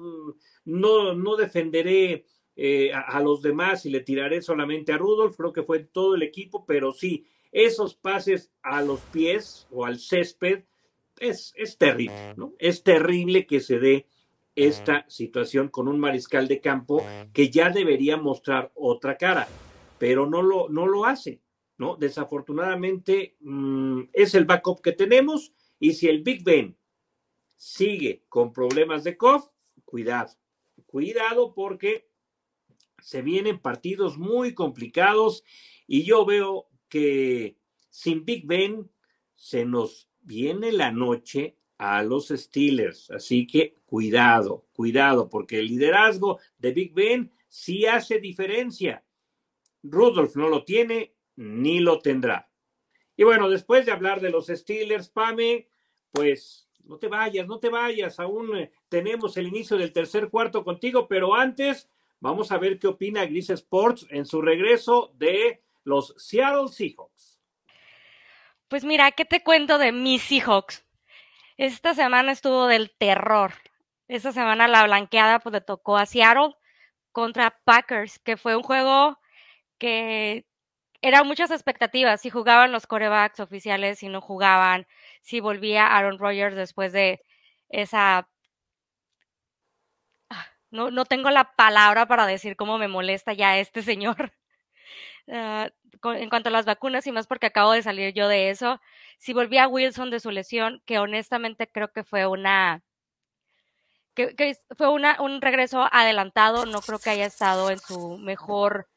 [0.65, 2.25] no, no defenderé
[2.55, 6.13] eh, a, a, los demás y le tiraré solamente a Rudolph, creo que fue todo
[6.13, 10.63] el equipo, pero sí, esos pases a los pies o al césped
[11.19, 12.53] es, es terrible, ¿no?
[12.57, 14.07] Es terrible que se dé
[14.55, 19.47] esta situación con un mariscal de campo que ya debería mostrar otra cara,
[19.97, 21.41] pero no lo, no lo hace,
[21.77, 21.95] ¿no?
[21.95, 26.75] Desafortunadamente mmm, es el backup que tenemos y si el Big Ben
[27.55, 29.51] sigue con problemas de cough,
[29.85, 30.33] cuidado,
[30.85, 32.09] cuidado porque
[32.99, 35.43] se vienen partidos muy complicados
[35.87, 37.55] y yo veo que
[37.89, 38.91] sin Big Ben
[39.33, 43.09] se nos viene la noche a los Steelers.
[43.11, 49.03] Así que cuidado, cuidado, porque el liderazgo de Big Ben sí hace diferencia.
[49.81, 52.49] Rudolph no lo tiene ni lo tendrá.
[53.15, 55.69] Y bueno, después de hablar de los Steelers, Pame,
[56.11, 58.19] pues no te vayas, no te vayas.
[58.19, 62.87] Aún eh, tenemos el inicio del tercer cuarto contigo, pero antes vamos a ver qué
[62.87, 67.39] opina Gris Sports en su regreso de los Seattle Seahawks.
[68.67, 70.85] Pues mira, ¿qué te cuento de mis Seahawks?
[71.57, 73.53] Esta semana estuvo del terror.
[74.07, 76.55] Esta semana la blanqueada pues le tocó a Seattle
[77.11, 79.19] contra Packers, que fue un juego
[79.77, 80.45] que
[81.01, 84.87] eran muchas expectativas, si jugaban los corebacks oficiales, si no jugaban,
[85.21, 87.21] si volvía Aaron Rodgers después de
[87.69, 88.29] esa...
[90.69, 94.33] No, no tengo la palabra para decir cómo me molesta ya este señor.
[95.27, 95.69] Uh,
[96.13, 98.81] en cuanto a las vacunas y más porque acabo de salir yo de eso,
[99.17, 102.83] si volvía Wilson de su lesión, que honestamente creo que fue una
[104.13, 108.89] que, fue una, un regreso adelantado, no creo que haya estado en su mejor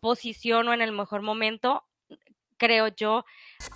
[0.00, 1.84] posición o en el mejor momento,
[2.56, 3.24] creo yo.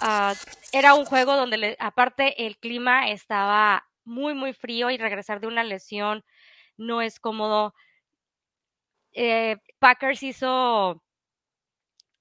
[0.02, 0.34] Uh,
[0.72, 5.46] era un juego donde, le, aparte, el clima estaba muy, muy frío y regresar de
[5.46, 6.24] una lesión
[6.76, 7.74] no es cómodo.
[9.12, 11.02] Eh, Packers hizo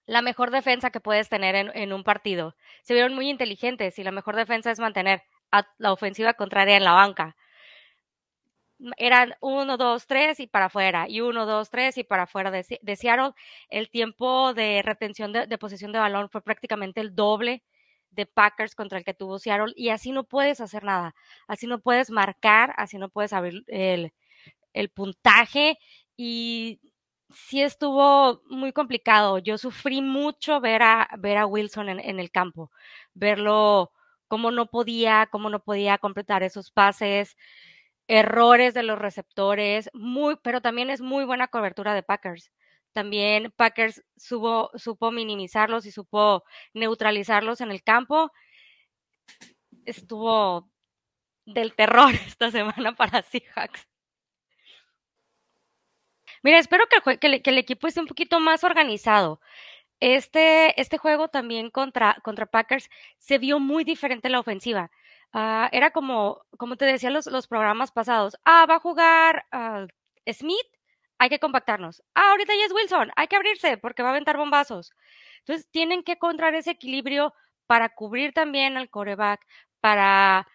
[0.06, 2.56] la mejor defensa que puedes tener en, en, un partido.
[2.84, 6.84] Se vieron muy inteligentes y la mejor defensa es mantener a la ofensiva contraria en
[6.84, 7.36] la banca.
[8.98, 12.63] Eran uno, dos, tres y para afuera, y uno, dos, tres y para afuera de,
[12.96, 13.32] Seattle.
[13.70, 17.63] El tiempo de retención de, posesión de balón fue prácticamente el doble
[18.12, 21.15] de Packers contra el que tuvo Seattle, y así no puedes hacer nada.
[21.48, 25.80] Así no puedes marcar, así no puedes abrir el puntaje,
[26.18, 26.80] y
[27.32, 29.40] sí estuvo muy complicado.
[29.40, 32.72] Yo sufrí mucho ver a, ver a Wilson en, el campo,
[33.14, 33.92] verlo
[34.28, 37.38] cómo no podía, cómo no podía completar esos pases,
[38.08, 42.52] errores de los receptores, muy, pero también es muy buena cobertura de Packers.
[42.94, 48.32] También Packers supo, supo minimizarlos y supo neutralizarlos en el campo.
[49.86, 50.70] Estuvo
[51.46, 53.88] del terror esta semana para Seahawks.
[56.45, 59.41] Mira, espero que el, equipo esté un poquito más organizado.
[59.99, 64.91] Este, este juego también contra, contra Packers se vio muy diferente la ofensiva.
[65.34, 68.38] Uh, era como, como te decía los, los programas pasados.
[68.45, 69.88] Ah, va a jugar uh,
[70.31, 70.67] Smith,
[71.17, 72.03] hay que compactarnos.
[72.13, 74.93] Ah, ahorita ya es Wilson, hay que abrirse porque va a aventar bombazos.
[75.39, 77.34] Entonces tienen que encontrar ese equilibrio
[77.65, 79.43] para cubrir también al coreback,
[79.81, 80.47] para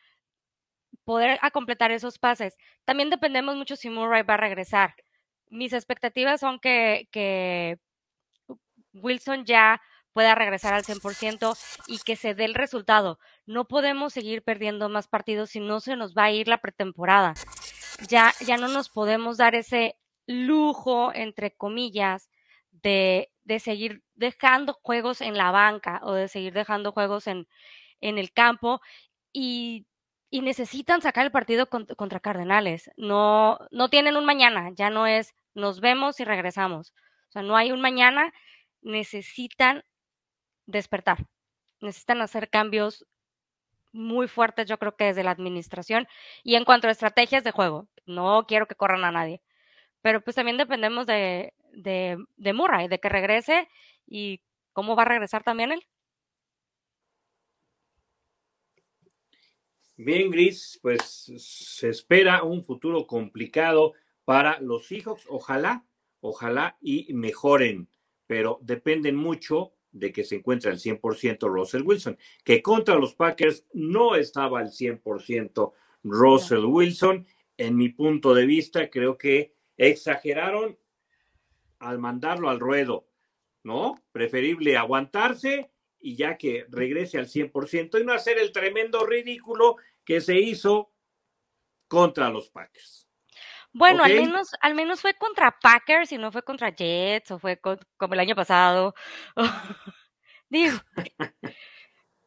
[1.05, 2.57] poder a completar esos pases.
[2.85, 4.95] También dependemos mucho si Murray va a regresar
[5.51, 7.79] mis expectativas son que, que
[8.95, 9.81] Wilson ya
[10.13, 13.19] pueda regresar al 100% y que se dé el resultado.
[13.47, 17.35] No podemos seguir perdiendo más partidos si no se nos va a ir la pretemporada.
[18.09, 22.31] Ya, ya no nos podemos dar ese lujo, entre comillas,
[22.71, 27.47] de, de seguir dejando juegos en la banca o de seguir dejando juegos en,
[28.01, 28.81] en el campo
[29.33, 29.87] y
[30.31, 32.91] y necesitan sacar el partido contra, contra Cardenales.
[32.97, 36.93] No, no tienen un mañana, ya no es nos vemos y regresamos.
[37.29, 38.33] O sea, no hay un mañana,
[38.83, 39.85] necesitan
[40.67, 41.27] despertar,
[41.81, 43.07] necesitan hacer cambios
[43.93, 46.07] muy fuertes, yo creo que desde la administración.
[46.43, 49.43] Y en cuanto a estrategias de juego, no quiero que corran a nadie.
[50.03, 53.69] Pero pues también dependemos de, de, de Murray, de que regrese
[54.07, 54.41] y
[54.73, 55.87] cómo va a regresar también él.
[59.97, 63.93] Bien, Gris, pues se espera un futuro complicado
[64.31, 65.25] para los Seahawks.
[65.29, 65.85] Ojalá,
[66.21, 67.89] ojalá y mejoren,
[68.29, 73.67] pero dependen mucho de que se encuentre al 100% Russell Wilson, que contra los Packers
[73.73, 75.73] no estaba al 100%
[76.05, 77.27] Russell Wilson.
[77.57, 80.79] En mi punto de vista, creo que exageraron
[81.81, 83.09] al mandarlo al ruedo,
[83.65, 84.01] ¿no?
[84.13, 90.21] Preferible aguantarse y ya que regrese al 100% y no hacer el tremendo ridículo que
[90.21, 90.93] se hizo
[91.89, 93.10] contra los Packers.
[93.73, 97.59] Bueno, al menos, al menos fue contra Packers y no fue contra Jets o fue
[97.61, 98.95] como el año pasado.
[100.51, 100.79] Digo.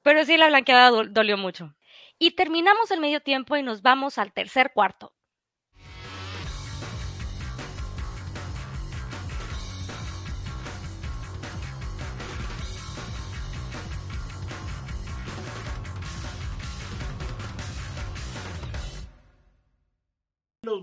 [0.03, 1.75] Pero sí, la blanqueada dolió mucho.
[2.19, 5.13] Y terminamos el medio tiempo y nos vamos al tercer cuarto.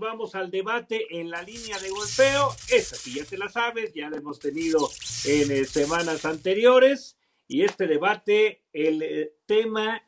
[0.01, 2.49] Vamos al debate en la línea de golpeo.
[2.69, 4.89] Esa sí ya te la sabes, ya la hemos tenido
[5.25, 7.17] en eh, semanas anteriores.
[7.47, 10.01] Y este debate, el eh, tema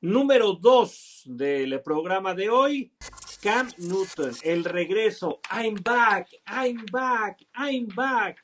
[0.00, 2.92] número dos del programa de hoy,
[3.40, 5.40] Cam Newton, el regreso.
[5.50, 8.38] I'm back, I'm back, I'm back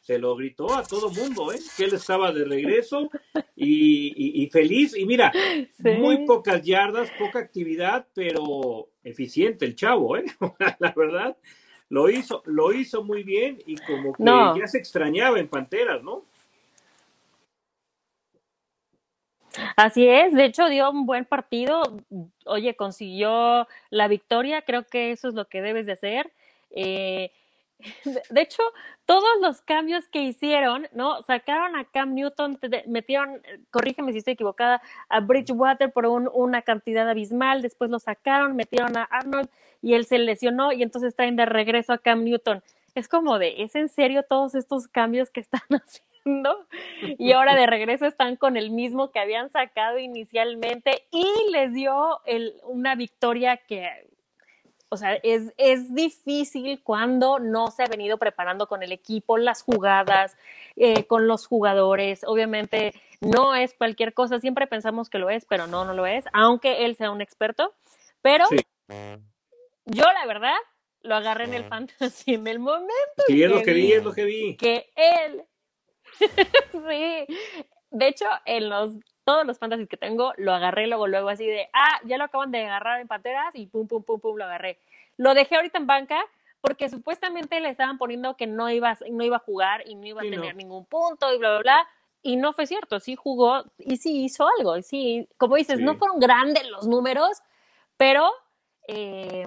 [0.00, 1.60] se lo gritó a todo mundo, ¿eh?
[1.76, 3.08] que él estaba de regreso
[3.54, 4.96] y, feliz.
[4.96, 5.30] Y mira,
[5.78, 10.24] muy pocas yardas, poca actividad, pero eficiente el chavo, ¿eh?
[10.78, 11.36] la verdad,
[11.88, 14.24] lo hizo, lo hizo muy bien y como que
[14.60, 16.24] ya se extrañaba en Panteras, ¿no?
[19.76, 21.82] Así es, de hecho dio un buen partido,
[22.44, 26.30] oye, consiguió la victoria, creo que eso es lo que debes de hacer.
[26.70, 27.32] Eh,
[28.30, 28.62] de hecho,
[29.06, 31.22] todos los cambios que hicieron, ¿no?
[31.22, 37.62] Sacaron a Cam Newton, metieron, corrígeme si estoy equivocada, a Bridgewater por una cantidad abismal,
[37.62, 39.48] después lo sacaron, metieron a Arnold
[39.82, 42.62] y él se lesionó y entonces traen de regreso a Cam Newton.
[42.94, 46.66] Es como de, ¿es en serio todos estos cambios que están haciendo?
[47.18, 52.20] Y ahora de regreso están con el mismo que habían sacado inicialmente y les dio
[52.64, 54.06] una victoria que
[54.90, 59.62] o sea, es, es difícil cuando no se ha venido preparando con el equipo, las
[59.62, 60.36] jugadas,
[60.76, 62.22] eh, con los jugadores.
[62.26, 66.24] Obviamente no es cualquier cosa, siempre pensamos que lo es, pero no, no lo es,
[66.32, 67.72] aunque él sea un experto.
[68.20, 68.46] Pero
[69.86, 70.56] yo la verdad
[71.02, 73.22] lo agarré en el fantasy en el momento.
[73.28, 74.56] Sí, es lo que vi, es lo que vi.
[74.56, 75.44] Que él,
[76.72, 77.36] sí,
[77.90, 78.90] de hecho, en los
[79.24, 82.50] todos los fantasies que tengo, lo agarré luego, luego así de, ah, ya lo acaban
[82.50, 84.78] de agarrar en Panteras y pum, pum, pum, pum, lo agarré.
[85.16, 86.24] Lo dejé ahorita en banca
[86.60, 90.20] porque supuestamente le estaban poniendo que no iba, no iba a jugar y no iba
[90.20, 91.88] a tener ningún punto y bla, bla, bla.
[92.22, 94.76] Y no fue cierto, sí jugó y sí hizo algo.
[94.76, 97.42] Y sí, como dices, no fueron grandes los números,
[97.96, 98.30] pero
[98.88, 99.46] eh,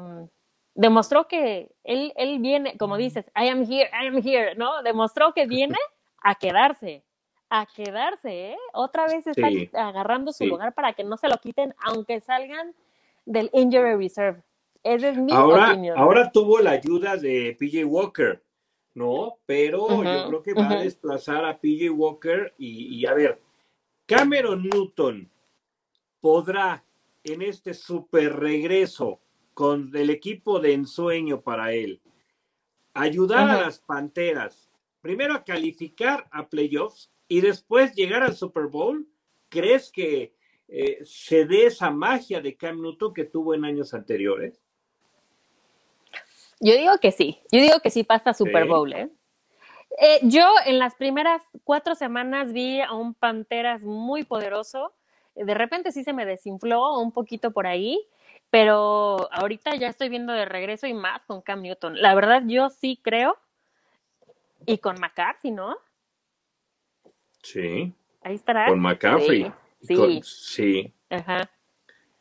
[0.73, 4.81] demostró que él, él viene, como dices, I am here, I am here, ¿no?
[4.81, 5.77] Demostró que viene
[6.23, 7.03] a quedarse
[7.55, 8.57] a quedarse, ¿eh?
[8.73, 9.47] Otra vez está
[9.87, 12.73] agarrando su lugar para que no se lo quiten, aunque salgan
[13.27, 14.41] del Injury Reserve.
[14.81, 15.95] Esa es mi ahora, opinión.
[15.95, 18.41] Ahora tuvo la ayuda de PJ Walker,
[18.95, 19.37] ¿no?
[19.45, 23.39] Pero yo creo que va a desplazar a PJ Walker y, a ver,
[24.07, 25.29] Cameron Newton
[26.21, 26.83] podrá
[27.23, 29.19] en este super regreso
[29.53, 32.01] con el equipo de ensueño para él
[32.95, 39.07] ayudar a las Panteras primero a calificar a playoffs y después llegar al Super Bowl,
[39.49, 40.35] ¿crees que
[40.67, 44.61] eh, se dé esa magia de Cam Newton que tuvo en años anteriores?
[46.59, 49.09] Yo digo que sí, yo digo que sí pasa Super Bowl, ¿eh?
[49.99, 50.19] ¿eh?
[50.21, 54.93] yo en las primeras cuatro semanas vi a un Panteras muy poderoso.
[55.33, 57.99] De repente sí se me desinfló un poquito por ahí,
[58.51, 61.99] pero ahorita ya estoy viendo de regreso y más con Cam Newton.
[61.99, 63.39] La verdad, yo sí creo.
[64.67, 65.77] Y con McCarthy, ¿no?
[67.43, 67.93] Sí.
[68.23, 68.67] Ahí estará.
[68.67, 69.51] Con McCaffrey.
[69.81, 70.21] Sí.
[70.23, 70.93] sí.
[71.09, 71.49] Ajá.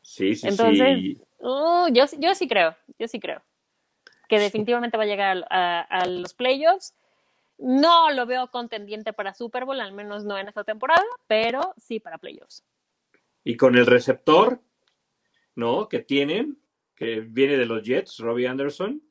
[0.02, 3.40] Sí, sí, Entonces, uh, yo, yo sí creo, yo sí creo
[4.32, 6.94] que definitivamente va a llegar a, los playoffs.
[7.58, 12.00] No lo veo contendiente para Super Bowl, al menos no en esta temporada, pero sí
[12.00, 12.64] para playoffs.
[13.44, 14.62] Y con el receptor,
[15.54, 15.86] ¿no?
[15.86, 16.56] Que tienen,
[16.96, 19.02] que viene de los Jets, Robbie Anderson,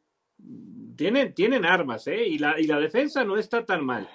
[0.95, 2.25] tienen, tienen armas, ¿eh?
[2.25, 4.09] Y la, y la defensa no está tan mal.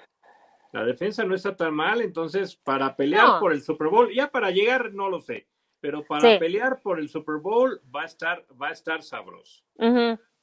[0.77, 4.51] La defensa no está tan mal, entonces para pelear por el Super Bowl, ya para
[4.51, 5.47] llegar no lo sé,
[5.79, 9.63] pero para pelear por el Super Bowl va a estar, va a estar sabroso.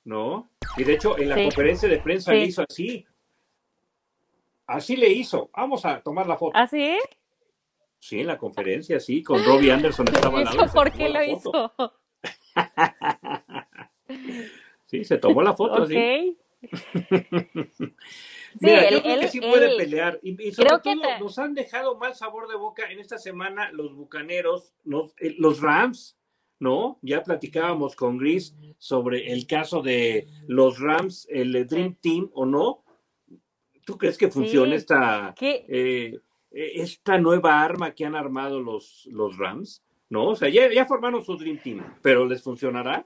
[0.03, 0.51] ¿No?
[0.76, 3.07] Y de hecho, en la conferencia de prensa le hizo así.
[4.66, 5.51] Así le hizo.
[5.57, 6.59] Vamos a tomar la foto.
[6.59, 6.99] ¿Así?
[7.01, 7.16] ¿Ah,
[8.01, 11.72] sí, en la conferencia, sí, con Robbie Anderson estaba al ¿Por qué lo hizo?
[14.87, 16.37] sí, se tomó la foto así.
[18.61, 20.21] Mira, yo creo que sí puede pelear.
[20.23, 24.75] Y, sobre todo nos han dejado mal sabor de boca en esta semana los bucaneros,
[25.19, 26.17] eh, los, Rams,
[26.61, 26.99] ¿no?
[27.03, 32.85] Ya platicábamos con Gris sobre el caso de los Rams, el Dream Team o no.
[33.85, 36.19] ¿Tú crees que funciona esta, eh,
[36.51, 39.83] esta nueva arma que han armado los, los Rams?
[40.09, 40.29] ¿No?
[40.29, 43.05] O sea, ya, ya formaron su Dream Team, pero ¿les funcionará?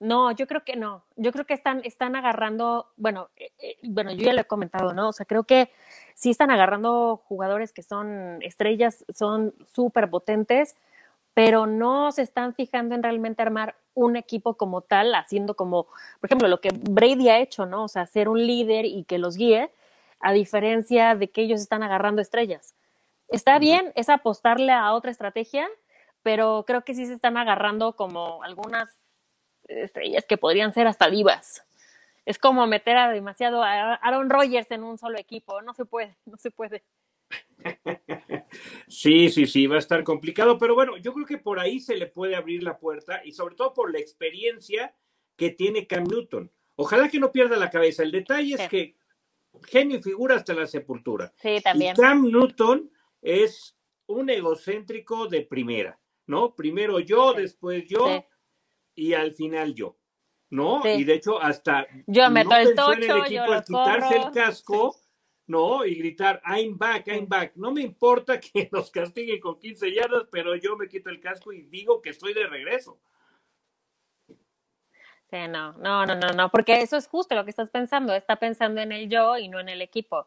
[0.00, 1.04] No, yo creo que no.
[1.16, 4.94] Yo creo que están, están agarrando, bueno, eh, eh, bueno, yo ya lo he comentado,
[4.94, 5.10] ¿no?
[5.10, 5.70] O sea, creo que
[6.14, 10.74] sí están agarrando jugadores que son estrellas, son súper potentes,
[11.34, 16.28] pero no se están fijando en realmente armar un equipo como tal, haciendo como, por
[16.28, 17.84] ejemplo, lo que Brady ha hecho, ¿no?
[17.84, 19.70] O sea, ser un líder y que los guíe,
[20.20, 22.74] a diferencia de que ellos están agarrando estrellas.
[23.28, 25.68] Está bien, es apostarle a otra estrategia,
[26.22, 28.88] pero creo que sí se están agarrando como algunas
[29.78, 31.64] estrellas que podrían ser hasta divas.
[32.26, 35.62] Es como meter a demasiado a Aaron Rodgers en un solo equipo.
[35.62, 36.82] No se puede, no se puede.
[38.88, 41.96] Sí, sí, sí, va a estar complicado, pero bueno, yo creo que por ahí se
[41.96, 44.94] le puede abrir la puerta y sobre todo por la experiencia
[45.36, 46.50] que tiene Cam Newton.
[46.76, 48.02] Ojalá que no pierda la cabeza.
[48.02, 48.96] El detalle es que
[49.64, 51.32] genio y figura hasta la sepultura.
[51.36, 51.94] Sí, también.
[51.94, 52.90] Cam Newton
[53.22, 56.54] es un egocéntrico de primera, ¿no?
[56.54, 58.24] Primero yo, después yo,
[58.94, 59.96] y al final yo.
[60.50, 60.82] ¿No?
[60.84, 64.96] Y de hecho, hasta yo meto el tocho, en el equipo yo quitarse el casco,
[65.46, 65.84] ¿no?
[65.84, 67.52] Y gritar, I'm back, I'm back.
[67.54, 71.52] No me importa que nos castiguen con 15 yardas, pero yo me quito el casco
[71.52, 72.98] y digo que estoy de regreso.
[75.30, 78.36] Sí, no, no, no, no, no, porque eso es justo lo que estás pensando, está
[78.36, 80.26] pensando en el yo y no en el equipo.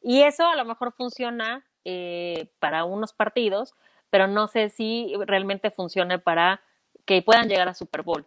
[0.00, 3.74] Y eso a lo mejor funciona eh, para unos partidos,
[4.10, 6.62] pero no sé si realmente funcione para
[7.04, 8.26] que puedan llegar a Super Bowl.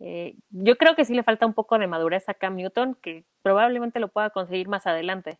[0.00, 3.24] Eh, yo creo que sí le falta un poco de madurez a Cam Newton, que
[3.42, 5.38] probablemente lo pueda conseguir más adelante.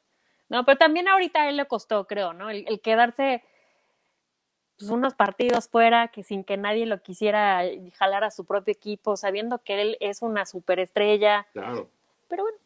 [0.48, 2.50] No, pero también ahorita a él le costó, creo, ¿no?
[2.50, 3.44] El, quedarse
[4.78, 7.62] pues, unos partidos fuera, que sin que nadie lo quisiera
[7.94, 11.46] jalar a su propio equipo, sabiendo que él es una superestrella.
[11.52, 11.90] Claro.
[12.28, 12.58] Pero bueno,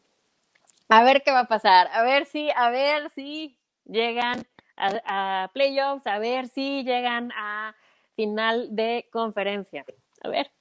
[0.89, 6.07] a ver qué va a pasar, a ver si, a ver si llegan a playoffs,
[6.07, 7.75] a ver si llegan a
[8.15, 9.85] final de conferencia.
[10.23, 10.51] A ver.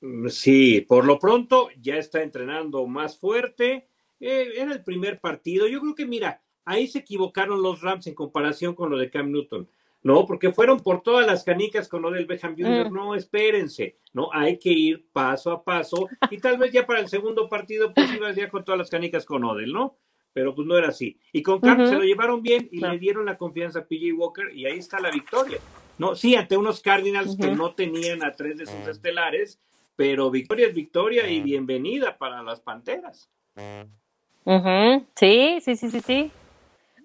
[0.00, 3.88] Mm, sí, por lo pronto ya está entrenando más fuerte.
[4.20, 5.66] Eh, era el primer partido.
[5.66, 9.30] Yo creo que, mira, ahí se equivocaron los Rams en comparación con lo de Cam
[9.30, 9.68] Newton.
[10.04, 12.90] No, porque fueron por todas las canicas con lo del Beckham Jr.
[12.90, 12.94] Mm.
[12.94, 17.08] No, espérense, no, hay que ir paso a paso y tal vez ya para el
[17.08, 19.96] segundo partido pues ibas ya con todas las canicas con Odell, ¿no?
[20.34, 21.18] Pero pues no era así.
[21.32, 24.54] Y con Cam se lo llevaron bien y le dieron la confianza a PJ Walker
[24.54, 25.58] y ahí está la victoria.
[25.98, 29.60] No, sí, ante unos Cardinals que no tenían a tres de sus estelares,
[29.96, 33.30] pero victoria es victoria y bienvenida para las Panteras.
[35.14, 36.32] Sí, sí, sí, sí, sí.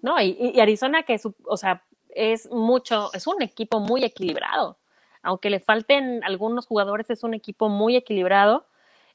[0.02, 4.78] No, y, Arizona que, o sea, es mucho, es un equipo muy equilibrado.
[5.22, 8.66] Aunque le falten algunos jugadores, es un equipo muy equilibrado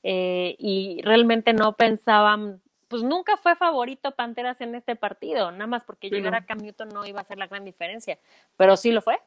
[0.03, 5.83] eh, y realmente no pensaban, pues nunca fue favorito Panteras en este partido, nada más
[5.83, 8.19] porque llegar a Cam Newton no iba a hacer la gran diferencia,
[8.55, 9.19] pero sí lo fue.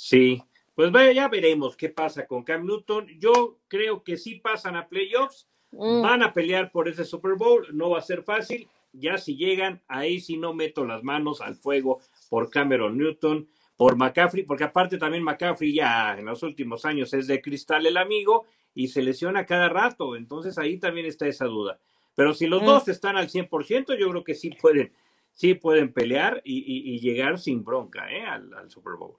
[0.00, 0.40] Sí,
[0.76, 3.08] pues vaya, ya veremos qué pasa con Cam Newton.
[3.18, 6.02] Yo creo que sí pasan a playoffs, mm.
[6.02, 8.68] van a pelear por ese Super Bowl, no va a ser fácil.
[8.92, 11.98] Ya si llegan, ahí sí no meto las manos al fuego
[12.30, 17.26] por Cameron Newton, por McCaffrey, porque aparte también McCaffrey ya en los últimos años es
[17.26, 18.46] de cristal el amigo
[18.76, 21.80] y se lesiona cada rato, entonces ahí también está esa duda.
[22.14, 22.66] Pero si los mm.
[22.66, 24.92] dos están al 100%, yo creo que sí pueden,
[25.32, 28.24] sí pueden pelear y, llegar sin bronca ¿eh?
[28.24, 29.16] al Super Bowl.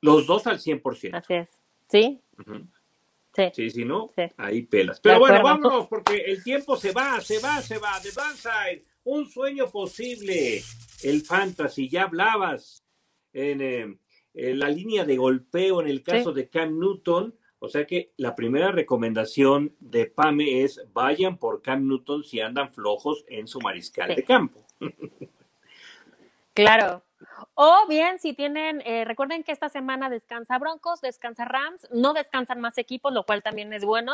[0.00, 1.14] Los dos al 100%.
[1.14, 1.48] Así es.
[1.88, 2.20] ¿Sí?
[3.34, 3.50] Sí.
[3.54, 5.00] Sí, si no, ahí pelas.
[5.00, 8.00] Pero bueno, vámonos, porque el tiempo se va, se va, se va.
[8.02, 10.60] The Banzai, un sueño posible.
[11.02, 12.84] El fantasy, ya hablabas
[13.32, 17.34] en, eh, la línea de golpeo en el caso de Cam Newton.
[17.60, 22.72] O sea que la primera recomendación de Pame es vayan por Cam Newton si andan
[22.72, 24.64] flojos en su mariscal de campo.
[26.54, 27.04] Claro,
[27.54, 32.60] O bien, si tienen, eh, recuerden que esta semana descansa Broncos, descansa Rams, no descansan
[32.60, 34.12] más equipos, lo cual también es bueno,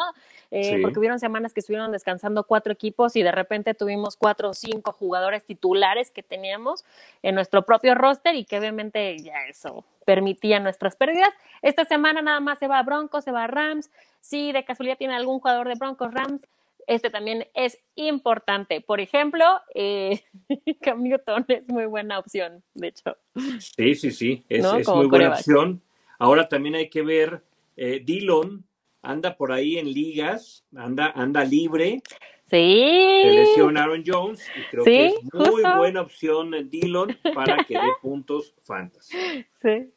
[0.51, 0.83] eh, Sí.
[0.83, 4.93] porque hubieron semanas que estuvieron descansando cuatro equipos y de repente tuvimos cuatro o cinco
[4.93, 6.85] jugadores titulares que teníamos
[7.23, 11.31] en nuestro propio roster y que obviamente ya eso permitía nuestras pérdidas.
[11.63, 13.91] Esta semana nada más se va a Broncos, se va a Rams.
[14.21, 16.47] Si de casualidad tiene algún jugador de Broncos, Rams,
[16.87, 18.81] este también es importante.
[18.81, 20.23] Por ejemplo, eh,
[20.81, 23.17] Cam Newton es muy buena opción, de hecho.
[23.59, 24.77] Sí, sí, sí, es, ¿No?
[24.77, 25.83] es Como muy buena opción.
[26.19, 27.43] Ahora también hay que ver,
[27.77, 28.65] eh, Dillon
[29.03, 32.01] anda por ahí en ligas, anda, anda libre,
[32.47, 33.35] se Sí.
[33.35, 35.77] lesiona Aaron Jones y creo Sí, que es muy justo.
[35.77, 39.17] buena opción eh, Dillon para que dé puntos fantasy,
[39.61, 39.91] Sí.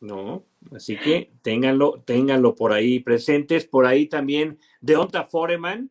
[0.00, 0.44] ¿no?
[0.74, 5.90] Así que ténganlo, ténganlo por ahí presentes, por ahí también Deonta Foreman,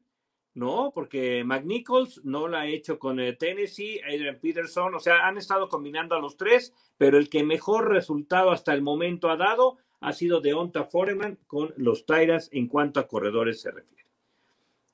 [0.54, 0.92] ¿no?
[0.94, 5.70] Porque McNichols no la ha hecho con eh, Tennessee, Adrian Peterson, o sea, han estado
[5.70, 10.14] combinando a los tres, pero el que mejor resultado hasta el momento ha dado ha
[10.14, 14.06] sido Deonta Foreman con los Tyrants en cuanto a corredores se refiere,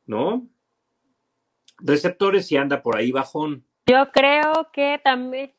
[0.05, 0.47] ¿no?
[1.79, 3.65] Receptores y anda por ahí bajón.
[3.87, 5.53] Yo creo que también.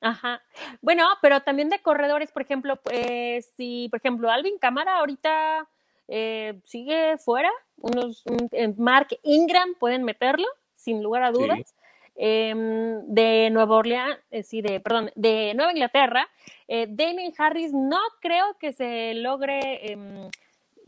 [0.00, 0.42] Ajá.
[0.80, 5.68] Bueno, pero también de corredores, por ejemplo, pues, si, por ejemplo, Alvin Cámara ahorita
[6.08, 7.50] eh, sigue fuera,
[7.80, 8.48] unos un-
[8.78, 11.38] Mark Ingram pueden meterlo, sin lugar a Sí.
[11.40, 11.74] dudas.
[12.20, 16.28] Em, de Nueva Orleans, eh, sí, de, perdón, de Nueva Inglaterra,
[16.66, 20.28] eh, Damien Harris no creo que se logre em,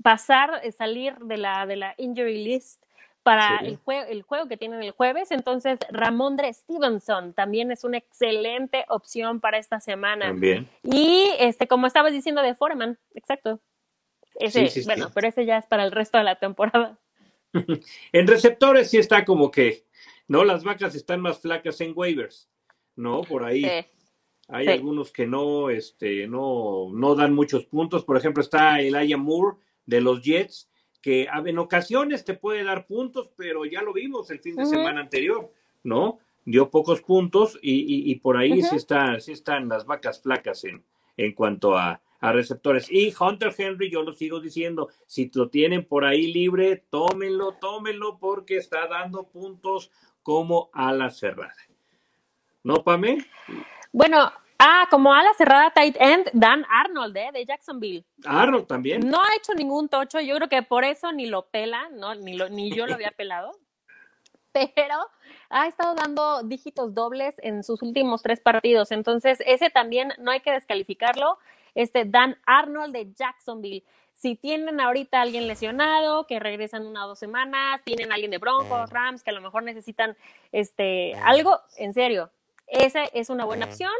[0.03, 2.82] pasar, eh, salir de la, de la injury list
[3.22, 3.66] para Sí.
[3.66, 5.30] el, jue- el juego que tienen el jueves.
[5.30, 10.26] Entonces, Ramondre Stevenson también es una excelente opción para esta semana.
[10.26, 10.68] También.
[10.82, 13.61] Y este, como estabas diciendo de Foreman, exacto.
[14.41, 14.86] Ese, Sí, sí, sí.
[14.86, 16.99] bueno, pero ese ya es para el resto de la temporada.
[18.12, 19.84] En receptores sí está como que,
[20.28, 20.45] ¿no?
[20.45, 22.49] Las vacas están más flacas en waivers,
[22.97, 23.22] ¿no?
[23.22, 23.64] Por ahí.
[24.49, 28.05] Hay algunos que no, este, no, no dan muchos puntos.
[28.05, 30.68] Por ejemplo, está Elijah Moore de los Jets,
[31.01, 35.01] que en ocasiones te puede dar puntos, pero ya lo vimos el fin de semana
[35.01, 35.53] anterior,
[35.84, 36.18] ¿no?
[36.45, 40.64] Dio pocos puntos y, y- y por ahí sí, está, sí están las vacas flacas
[40.64, 40.82] en,
[41.16, 42.91] en cuanto a, a receptores.
[42.91, 48.18] Y Hunter Henry, yo lo sigo diciendo, si lo tienen por ahí libre, tómenlo, tómenlo,
[48.18, 49.91] porque está dando puntos
[50.23, 51.55] como a la cerrada.
[52.62, 53.27] ¿No, Pame?
[53.91, 57.31] Bueno, ah, como ala cerrada tight end, Dan Arnold, ¿eh?
[57.33, 58.05] de Jacksonville.
[58.25, 59.09] Arnold también.
[59.09, 62.14] No ha hecho ningún tocho, yo creo que por eso ni lo pela, ¿no?
[62.14, 63.53] Ni, lo, ni yo lo había pelado.
[64.53, 64.97] Pero
[65.49, 68.93] ha estado dando dígitos dobles en sus últimos tres partidos.
[68.93, 71.39] Entonces, ese también no hay que descalificarlo.
[71.75, 73.85] Este Dan Arnold de Jacksonville.
[74.14, 78.31] Si tienen ahorita a alguien lesionado, que regresan una o dos semanas, tienen a alguien
[78.31, 80.16] de Broncos, Rams, que a lo mejor necesitan
[80.53, 82.31] este algo, en serio,
[82.66, 83.93] esa es una buena opción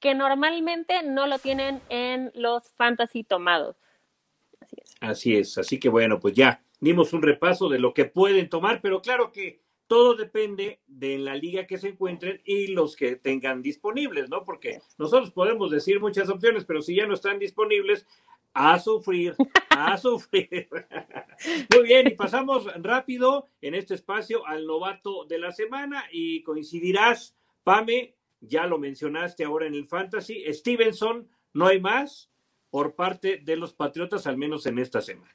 [0.00, 3.76] que normalmente no lo tienen en los fantasy tomados.
[4.60, 4.96] Así es.
[5.00, 8.80] Así es, así que bueno, pues ya dimos un repaso de lo que pueden tomar,
[8.80, 13.62] pero claro que todo depende de la liga que se encuentren y los que tengan
[13.62, 14.44] disponibles, ¿no?
[14.44, 18.06] Porque nosotros podemos decir muchas opciones, pero si ya no están disponibles,
[18.52, 19.34] a sufrir,
[19.70, 20.68] a sufrir.
[21.74, 27.34] Muy bien, y pasamos rápido en este espacio al novato de la semana y coincidirás,
[27.64, 32.30] Pame, ya lo mencionaste ahora en el Fantasy, Stevenson, no hay más
[32.70, 35.34] por parte de los Patriotas, al menos en esta semana.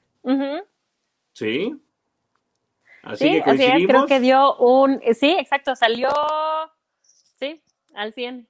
[1.33, 1.75] ¿Sí?
[3.03, 3.87] Así Sí, que así es, coincidimos.
[3.87, 6.09] creo que dio un, sí, exacto, salió,
[7.39, 7.61] sí,
[7.93, 8.47] al 100.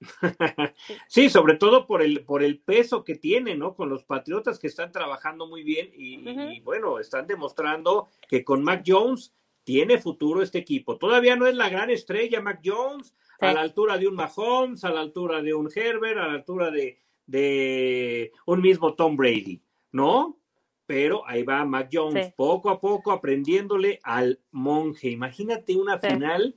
[1.08, 3.74] sí, sobre todo por el, por el peso que tiene, ¿no?
[3.74, 8.84] Con los Patriotas que están trabajando muy bien y, bueno, están demostrando que con Mac
[8.86, 9.34] Jones
[9.64, 10.96] tiene futuro este equipo.
[10.98, 13.46] Todavía no es la gran estrella Mac Jones, Sí.
[13.46, 16.72] a la altura de un Mahomes, a la altura de un Herbert, a la altura
[16.72, 19.62] de, de un mismo Tom Brady,
[19.92, 20.40] ¿no?
[20.88, 22.32] Pero ahí va Mac Jones, Sí.
[22.34, 25.10] poco a poco aprendiéndole al monje.
[25.10, 26.08] Imagínate una Sí.
[26.08, 26.54] final,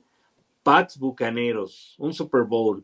[0.62, 2.82] Pats Bucaneros, un Super Bowl.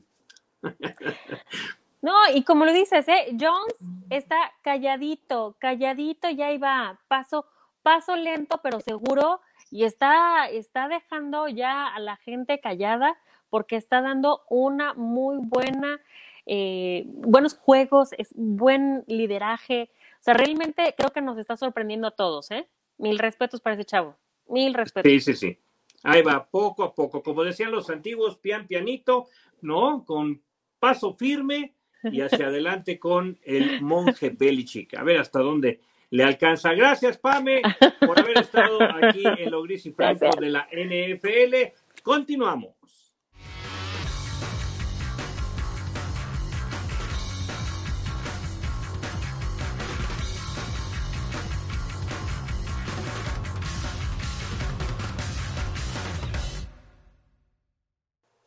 [2.01, 3.37] No, y como lo dices, ¿eh?
[3.41, 3.75] Jones
[4.09, 7.45] está calladito, calladito, ya iba, paso,
[7.83, 9.41] paso lento pero seguro,
[9.73, 13.17] y está, está dejando ya a la gente callada
[13.51, 16.01] porque está dando una muy buena,
[16.47, 19.91] eh, buenos juegos, es buen lideraje.
[20.21, 22.69] O sea, realmente creo que nos está sorprendiendo a todos, ¿eh?
[22.99, 24.17] Mil respetos para ese chavo,
[24.49, 25.11] mil respetos.
[25.11, 25.59] Sí, sí, sí.
[26.03, 27.23] Ahí va, poco a poco.
[27.23, 29.27] Como decían los antiguos, pian pianito,
[29.61, 30.05] ¿no?
[30.05, 30.43] Con
[30.79, 34.95] paso firme y hacia adelante con el monje Belichick.
[34.95, 36.73] A ver hasta dónde le alcanza.
[36.73, 37.63] Gracias, Pame,
[38.01, 41.73] por haber estado aquí en lo gris y franco de la NFL.
[42.03, 42.78] Continuamos.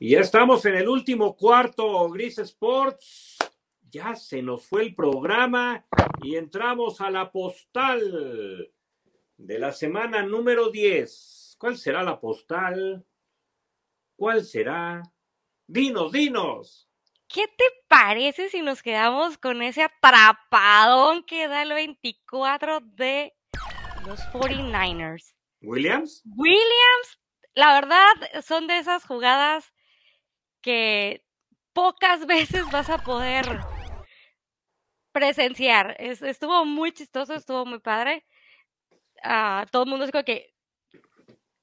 [0.04, 3.38] Y ya estamos en el último cuarto, Gris Sports.
[3.88, 5.86] Ya se nos fue el programa
[6.24, 8.74] y entramos a la postal
[9.38, 11.56] de la semana número 10.
[11.60, 13.06] ¿Cuál será la postal?
[14.16, 15.04] ¿Cuál será?
[15.68, 16.90] Dinos, dinos.
[17.28, 23.36] ¿Qué te parece si nos quedamos con ese atrapadón que da el 24 de
[24.08, 25.36] los 49ers?
[25.62, 26.24] ¿Williams?
[26.26, 27.20] Williams,
[27.54, 29.72] la verdad, son de esas jugadas
[30.62, 31.26] que
[31.74, 33.46] pocas veces vas a poder
[35.12, 35.96] presenciar.
[36.00, 38.26] estuvo muy chistoso, estuvo muy padre.
[39.24, 40.54] Uh, todo el mundo como que,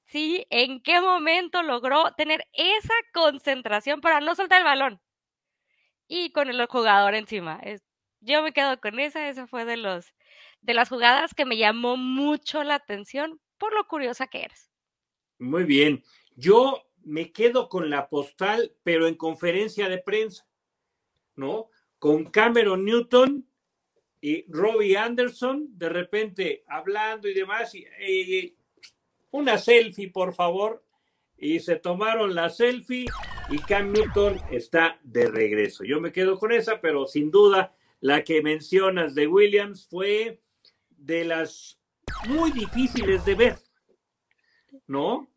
[0.05, 5.01] sí, ¿en qué momento logró tener esa concentración para no soltar el balón?
[6.07, 7.61] Y con el jugador encima.
[8.21, 10.13] yo me quedo con esa, esa fue de los
[10.61, 14.69] de las jugadas que me llamó mucho la atención por lo curiosa que eres.
[15.37, 16.03] Muy bien.
[16.35, 20.45] Yo me quedo con la postal, pero en conferencia de prensa,
[21.35, 21.69] ¿no?
[21.97, 23.47] Con Cameron Newton
[24.21, 28.55] y Robbie Anderson, de repente hablando y demás, y,
[29.31, 30.83] una selfie, por favor,
[31.37, 33.05] y se tomaron la selfie
[33.49, 35.83] y Cam Newton está de regreso.
[35.83, 40.41] Yo me quedo con esa, pero sin duda la que mencionas de Williams fue
[40.89, 41.79] de las
[42.27, 43.57] muy difíciles de ver,
[44.87, 45.29] ¿no?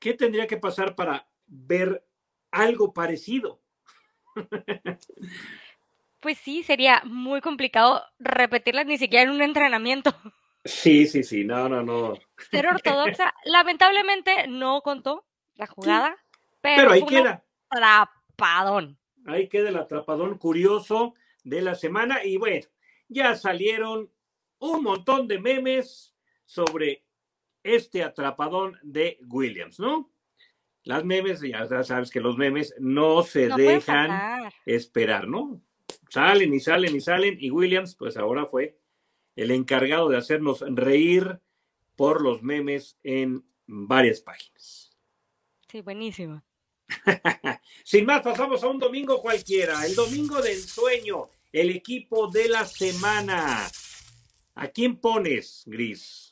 [0.00, 2.04] ¿Qué tendría que pasar para ver
[2.50, 3.60] algo parecido?
[6.20, 10.12] Pues sí, sería muy complicado repetirlas ni siquiera en un entrenamiento.
[10.62, 12.12] Sí, sí, sí, no, no, no.
[12.50, 15.24] Ser ortodoxa, lamentablemente no contó
[15.54, 16.18] la jugada,
[16.60, 17.42] pero, pero ahí queda.
[17.70, 18.98] Atrapadón.
[19.24, 22.66] Ahí queda el atrapadón curioso de la semana y bueno,
[23.08, 24.10] ya salieron
[24.58, 27.04] un montón de memes sobre
[27.62, 30.10] este atrapadón de Williams, ¿no?
[30.82, 35.60] Las memes, ya sabes que los memes no se dejan esperar, ¿no?
[36.08, 38.78] Salen y salen y salen y Williams, pues ahora fue
[39.36, 41.40] el encargado de hacernos reír
[41.96, 44.96] por los memes en varias páginas.
[45.70, 46.42] Sí, buenísimo.
[47.84, 52.64] Sin más, pasamos a un domingo cualquiera, el domingo del sueño, el equipo de la
[52.64, 53.70] semana.
[54.54, 56.29] ¿A quién pones, Gris?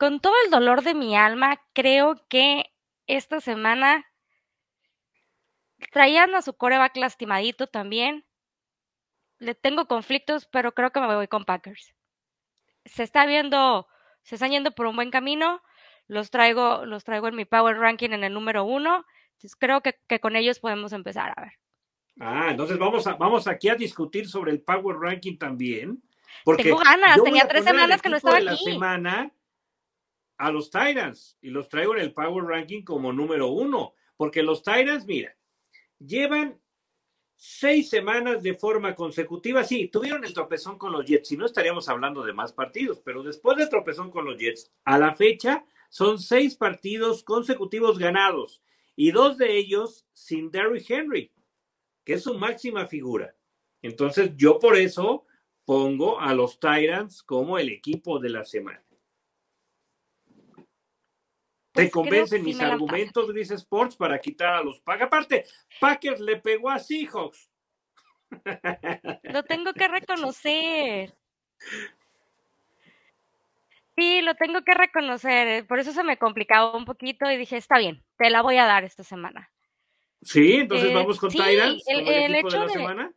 [0.00, 2.72] Con todo el dolor de mi alma, creo que
[3.06, 4.06] esta semana
[5.92, 8.24] traían a su coreback lastimadito también.
[9.38, 11.94] Le tengo conflictos, pero creo que me voy con Packers.
[12.86, 13.88] Se está viendo,
[14.22, 15.60] se están yendo por un buen camino.
[16.06, 19.04] Los traigo, los traigo en mi power ranking en el número uno.
[19.32, 21.52] Entonces creo que, con ellos podemos empezar a ver.
[22.18, 26.02] Ah, entonces vamos a, vamos aquí a discutir sobre el power ranking también.
[26.42, 28.46] Porque Tengo ganas, tenía tres semanas que no estaba aquí.
[28.46, 29.32] La semana
[30.40, 34.62] a los Titans y los traigo en el Power Ranking como número uno, porque los
[34.62, 35.36] Titans, mira,
[35.98, 36.58] llevan
[37.36, 39.64] seis semanas de forma consecutiva.
[39.64, 43.22] Sí, tuvieron el tropezón con los Jets, si no estaríamos hablando de más partidos, pero
[43.22, 48.62] después del tropezón con los Jets, a la fecha son seis partidos consecutivos ganados
[48.96, 51.32] y dos de ellos sin Derrick Henry,
[52.02, 53.34] que es su máxima figura.
[53.82, 55.26] Entonces, yo por eso
[55.66, 58.82] pongo a los Titans como el equipo de la semana.
[61.72, 65.06] ¿Te pues convencen mis argumentos, dice Sports, para quitar a los Packers?
[65.06, 65.44] Aparte,
[65.78, 67.48] Packers le pegó a Seahawks.
[69.22, 71.16] Lo tengo que reconocer.
[73.96, 75.66] Sí, lo tengo que reconocer.
[75.66, 78.66] Por eso se me complicaba un poquito y dije, está bien, te la voy a
[78.66, 79.52] dar esta semana.
[80.22, 83.12] Sí, entonces eh, vamos con Tyrants, el, el, equipo de la semana.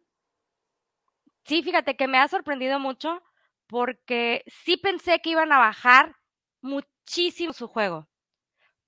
[1.43, 3.21] Sí, fíjate que me ha sorprendido mucho
[3.67, 6.15] porque sí pensé que iban a bajar
[6.61, 8.07] muchísimo su juego.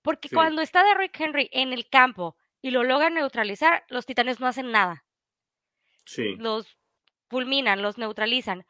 [0.05, 4.45] Porque cuando está Derrick Henry en el campo y lo logran neutralizar, los titanes no
[4.45, 5.03] hacen nada.
[6.05, 6.35] Sí.
[6.35, 6.77] Los
[7.27, 8.67] fulminan, los neutralizan.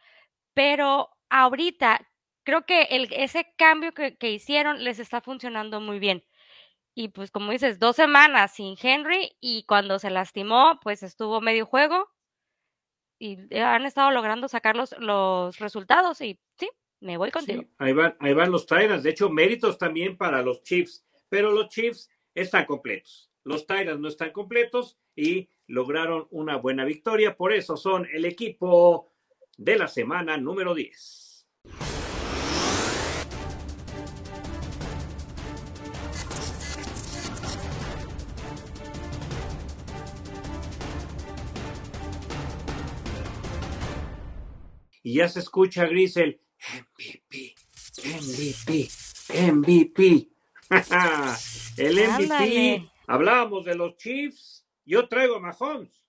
[0.53, 2.09] Pero ahorita
[2.43, 6.23] creo que el, ese cambio que, que, hicieron les está funcionando muy bien.
[6.93, 11.65] Y pues como dices, dos semanas sin Henry y cuando se lastimó, pues estuvo medio
[11.65, 12.09] juego
[13.19, 16.69] y han estado logrando sacar los, los resultados y sí,
[17.01, 17.65] me voy contigo.
[17.77, 19.03] ahí, van, ahí van los Titans.
[19.03, 23.31] De hecho, méritos también para los Chiefs pero los Chiefs están completos.
[23.43, 27.37] Los Titans no están completos y lograron una buena victoria.
[27.37, 29.11] Por eso son el equipo
[29.57, 31.47] de la semana número 10.
[45.03, 46.41] Y ya se escucha Grisel,
[46.73, 47.55] MVP,
[48.03, 48.89] MVP,
[49.51, 50.34] MVP.
[51.77, 56.03] el MVP Hablábamos de los Chiefs, yo traigo a Mahomes.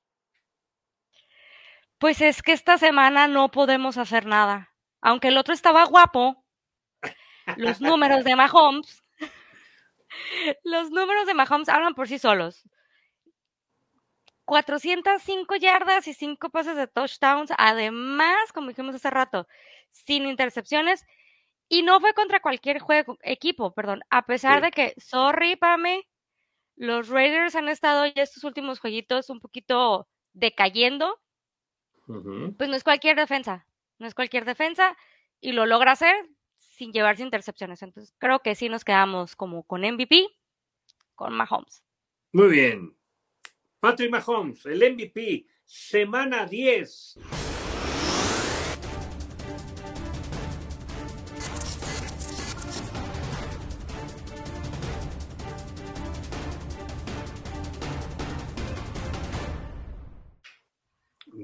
[1.99, 4.73] Pues es que esta semana no podemos hacer nada.
[5.01, 6.45] Aunque el otro estaba guapo,
[7.57, 9.03] los números de Mahomes,
[10.65, 12.63] los números de Mahomes hablan por sí solos.
[14.47, 19.49] 405 yardas y 5 pases de touchdowns, además, como dijimos hace rato,
[19.91, 21.05] sin intercepciones,
[21.69, 26.09] y no fue contra cualquier juego, equipo, perdón, a pesar de que, sorry, Pame,
[26.77, 31.21] los Raiders han estado ya estos últimos jueguitos un poquito decayendo,
[32.07, 33.67] pues no es cualquier defensa,
[33.99, 34.97] no es cualquier defensa,
[35.41, 36.15] y lo logra hacer
[36.57, 37.83] sin llevarse intercepciones.
[37.83, 40.29] Entonces creo que sí nos quedamos como con MVP,
[41.15, 41.83] con Mahomes.
[42.33, 42.97] Muy bien.
[43.81, 47.56] Patrick Mahomes, el MVP, semana 10.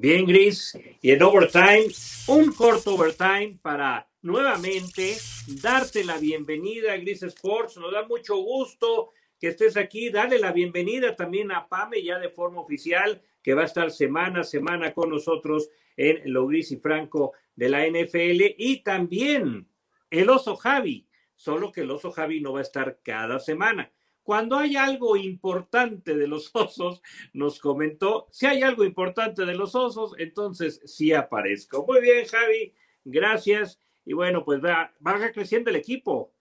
[0.03, 0.77] Bien, Gris.
[1.01, 1.87] Y en overtime,
[2.27, 5.17] un corto overtime para nuevamente
[5.63, 7.77] darte la bienvenida a Gris Sports.
[7.77, 10.11] Nos da mucho gusto que estés aquí.
[10.11, 14.41] Dale la bienvenida también a Pame ya de forma oficial, que va a estar semana
[14.41, 18.57] a semana con nosotros en lo Gris y Franco de la NFL.
[18.59, 19.69] Y también
[20.11, 23.93] el oso Javi, solo que el oso Javi no va a estar cada semana.
[24.23, 27.03] Cuando hay algo importante de los osos,
[27.33, 31.85] nos comentó, si hay algo importante de los osos, entonces sí aparezco.
[31.87, 33.81] Muy bien, Javi, gracias.
[34.05, 36.33] Y bueno, pues va, va creciendo el equipo.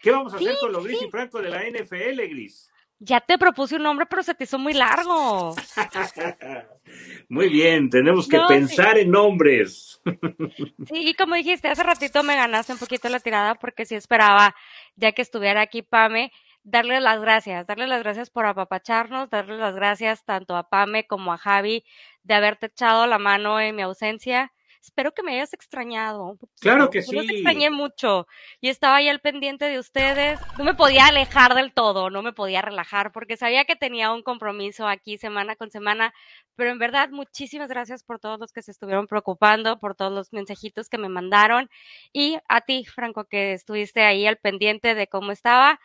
[0.00, 2.72] ¿Qué vamos a hacer con los Gris y Franco de la NFL, Gris?
[3.04, 5.56] Ya te propuse un nombre, pero se te hizo muy largo.
[7.28, 10.00] muy bien, tenemos que pensar en nombres.
[10.86, 14.54] sí, y como dijiste, hace ratito me ganaste un poquito la tirada porque sí esperaba,
[14.94, 16.32] ya que estuviera aquí Pame,
[16.64, 21.32] darle las gracias, darle las gracias por apapacharnos, darle las gracias tanto a Pame como
[21.32, 21.84] a Javi
[22.22, 24.52] de haberte echado la mano en mi ausencia
[24.82, 26.38] espero que me hayas extrañado.
[26.60, 27.14] Claro que sí.
[27.14, 28.26] Yo te extrañé mucho
[28.60, 30.40] y estaba ahí al pendiente de ustedes.
[30.58, 34.22] No me podía alejar del todo, no me podía relajar porque sabía que tenía un
[34.22, 36.12] compromiso aquí semana con semana,
[36.56, 40.32] pero en verdad muchísimas gracias por todos los que se estuvieron preocupando, por todos los
[40.32, 41.70] mensajitos que me mandaron
[42.12, 45.80] y a ti, Franco, que estuviste ahí al pendiente de cómo estaba.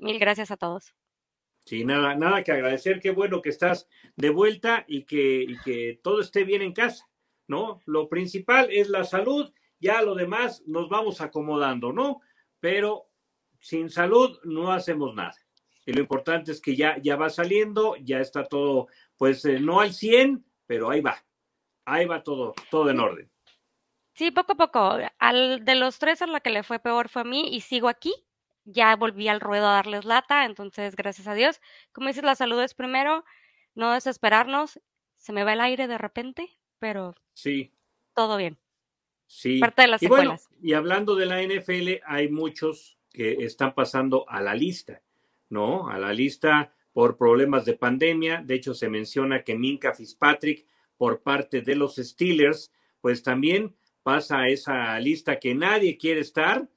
[0.00, 0.94] Mil gracias a todos.
[1.64, 3.00] Sí, nada, nada que agradecer.
[3.00, 7.10] Qué bueno que estás de vuelta y que, y que todo esté bien en casa.
[7.50, 7.82] ¿no?
[7.84, 12.20] Lo principal es la salud, ya lo demás nos vamos acomodando, ¿no?
[12.60, 13.08] Pero
[13.58, 15.34] sin salud no hacemos nada.
[15.84, 18.86] Y lo importante es que ya, ya va saliendo, ya está todo,
[19.16, 21.16] pues eh, no al 100, pero ahí va.
[21.84, 23.30] Ahí va todo, todo en orden.
[24.14, 24.98] Sí, poco a poco.
[25.18, 27.88] Al de los tres a la que le fue peor fue a mí y sigo
[27.88, 28.14] aquí.
[28.64, 31.60] Ya volví al ruedo a darles lata, entonces gracias a Dios.
[31.92, 33.24] Como dices, la salud es primero,
[33.74, 34.80] no desesperarnos.
[35.16, 36.48] Se me va el aire de repente,
[36.78, 37.72] pero sí.
[38.14, 38.58] todo bien.
[39.26, 39.58] Sí.
[39.60, 44.28] Parte de las y Bueno, y hablando de la NFL, hay muchos que están pasando
[44.28, 45.02] a la lista,
[45.48, 45.88] ¿no?
[45.88, 48.42] A la lista por problemas de pandemia.
[48.44, 54.40] De hecho, se menciona que Minka Fitzpatrick, por parte de los Steelers, pues también pasa
[54.40, 56.68] a esa lista que nadie quiere estar.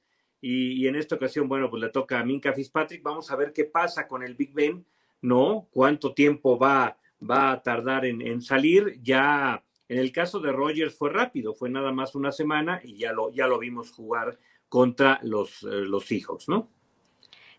[0.46, 3.02] Y, y, en esta ocasión, bueno, pues le toca a Minka Fitzpatrick.
[3.02, 4.84] Vamos a ver qué pasa con el Big Ben,
[5.22, 5.68] ¿no?
[5.70, 9.00] ¿Cuánto tiempo va, va a tardar en, en salir?
[9.02, 13.12] Ya en el caso de Rogers fue rápido, fue nada más una semana y ya
[13.12, 14.38] lo, ya lo vimos jugar
[14.68, 16.68] contra los, eh, los Seahawks, ¿no?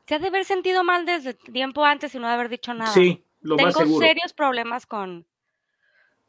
[0.05, 2.93] Se ha de haber sentido mal desde tiempo antes y no haber dicho nada.
[2.93, 3.99] Sí, lo más seguro.
[3.99, 5.25] Tengo serios problemas con,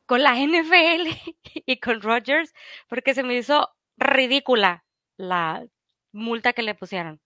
[0.07, 1.11] con la NFL
[1.67, 2.55] y con Rogers
[2.89, 4.85] porque se me hizo ridícula
[5.19, 5.67] la
[6.17, 7.21] multa que le pusieron.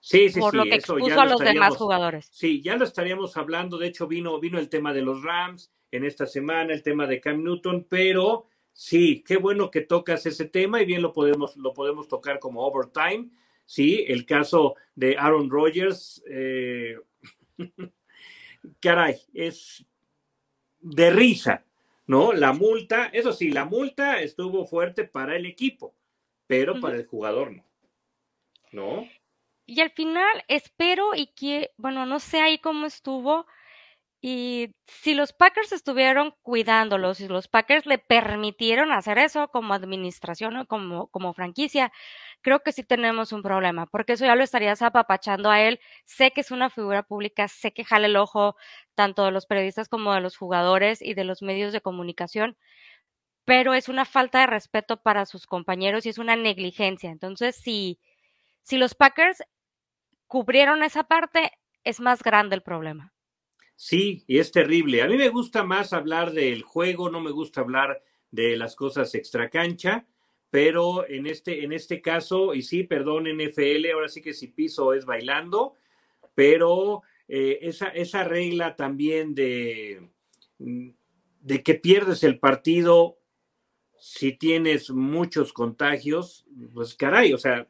[0.00, 2.28] Sí, sí, por lo que expuso a los demás jugadores.
[2.32, 3.76] Sí, ya lo estaríamos hablando.
[3.76, 7.20] De hecho, vino, vino el tema de los Rams en esta semana, el tema de
[7.20, 11.74] Cam Newton, pero sí, qué bueno que tocas ese tema y bien lo podemos, lo
[11.74, 13.28] podemos tocar como overtime.
[13.66, 16.96] Sí, el caso de Aaron Rodgers, eh,
[18.80, 19.84] caray, es
[20.80, 21.64] de risa,
[22.06, 22.32] ¿no?
[22.32, 25.94] La multa, eso sí, la multa estuvo fuerte para el equipo,
[26.46, 27.69] pero para el jugador no.
[28.72, 29.08] ¿No?
[29.66, 33.46] Y al final espero y que, bueno, no sé ahí cómo estuvo,
[34.22, 40.56] y si los Packers estuvieron cuidándolos, si los Packers le permitieron hacer eso como administración
[40.58, 41.90] o como, como franquicia,
[42.42, 45.80] creo que sí tenemos un problema, porque eso ya lo estarías apapachando a él.
[46.04, 48.56] Sé que es una figura pública, sé que jale el ojo
[48.94, 52.58] tanto de los periodistas como de los jugadores y de los medios de comunicación,
[53.44, 57.10] pero es una falta de respeto para sus compañeros y es una negligencia.
[57.10, 57.98] Entonces, si,
[58.62, 59.42] si los Packers
[60.26, 61.52] cubrieron esa parte,
[61.84, 63.12] es más grande el problema.
[63.74, 65.02] Sí, y es terrible.
[65.02, 69.14] A mí me gusta más hablar del juego, no me gusta hablar de las cosas
[69.14, 70.06] extracancha,
[70.50, 74.92] pero en este, en este caso, y sí, perdón, NFL, ahora sí que si piso
[74.92, 75.76] es bailando,
[76.34, 80.10] pero eh, esa, esa regla también de,
[80.58, 83.18] de que pierdes el partido
[83.96, 87.68] si tienes muchos contagios, pues caray, o sea,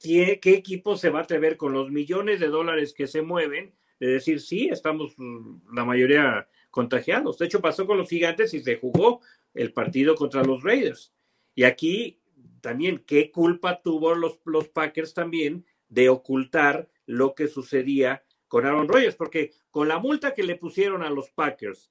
[0.00, 3.72] ¿qué, ¿qué, equipo se va a atrever con los millones de dólares que se mueven
[4.00, 7.38] de decir, sí, estamos mm, la mayoría contagiados?
[7.38, 9.20] De hecho, pasó con los gigantes y se jugó
[9.54, 11.12] el partido contra los Raiders.
[11.54, 12.20] Y aquí
[12.60, 18.88] también, ¿qué culpa tuvo los, los Packers también de ocultar lo que sucedía con Aaron
[18.88, 19.16] Rodgers?
[19.16, 21.90] Porque con la multa que le pusieron a los Packers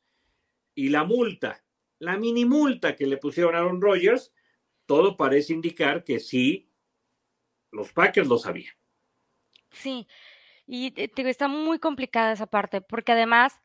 [0.75, 1.63] y la multa,
[1.99, 4.33] la mini multa que le pusieron a Aaron Rodgers,
[4.85, 6.68] todo parece indicar que sí,
[7.71, 8.73] los Packers lo sabían.
[9.71, 10.07] Sí,
[10.65, 13.59] y te, está muy complicada esa parte, porque además,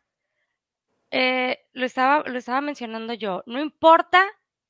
[1.11, 4.25] eh, lo, estaba, lo estaba mencionando yo, no importa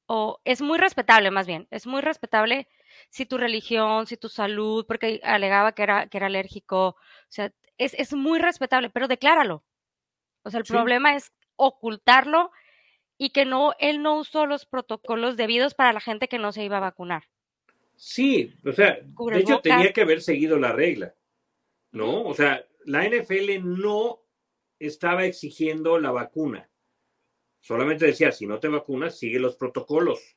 [0.06, 2.68] o es muy respetable más bien, es muy respetable
[3.08, 6.96] si tu religión, si tu salud, porque alegaba que era, que era alérgico, o
[7.28, 9.64] sea, es, es muy respetable, pero decláralo.
[10.42, 12.50] O sea, el problema es ocultarlo
[13.16, 16.64] y que no, él no usó los protocolos debidos para la gente que no se
[16.64, 17.24] iba a vacunar.
[17.96, 21.14] Sí, o sea, de hecho tenía que haber seguido la regla,
[21.92, 22.24] ¿no?
[22.24, 24.24] O sea, la NFL no
[24.78, 26.70] estaba exigiendo la vacuna.
[27.60, 30.36] Solamente decía, si no te vacunas, sigue los protocolos.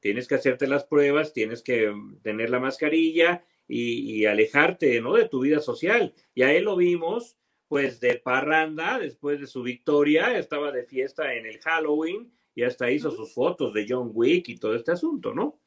[0.00, 1.92] Tienes que hacerte las pruebas, tienes que
[2.22, 5.14] tener la mascarilla y, alejarte, ¿no?
[5.14, 6.14] De tu vida social.
[6.34, 7.36] Y a él lo vimos,
[7.68, 12.90] pues, de parranda, después de su victoria, estaba de fiesta en el Halloween y hasta
[12.90, 15.61] hizo sus fotos de John Wick y todo este asunto, ¿no?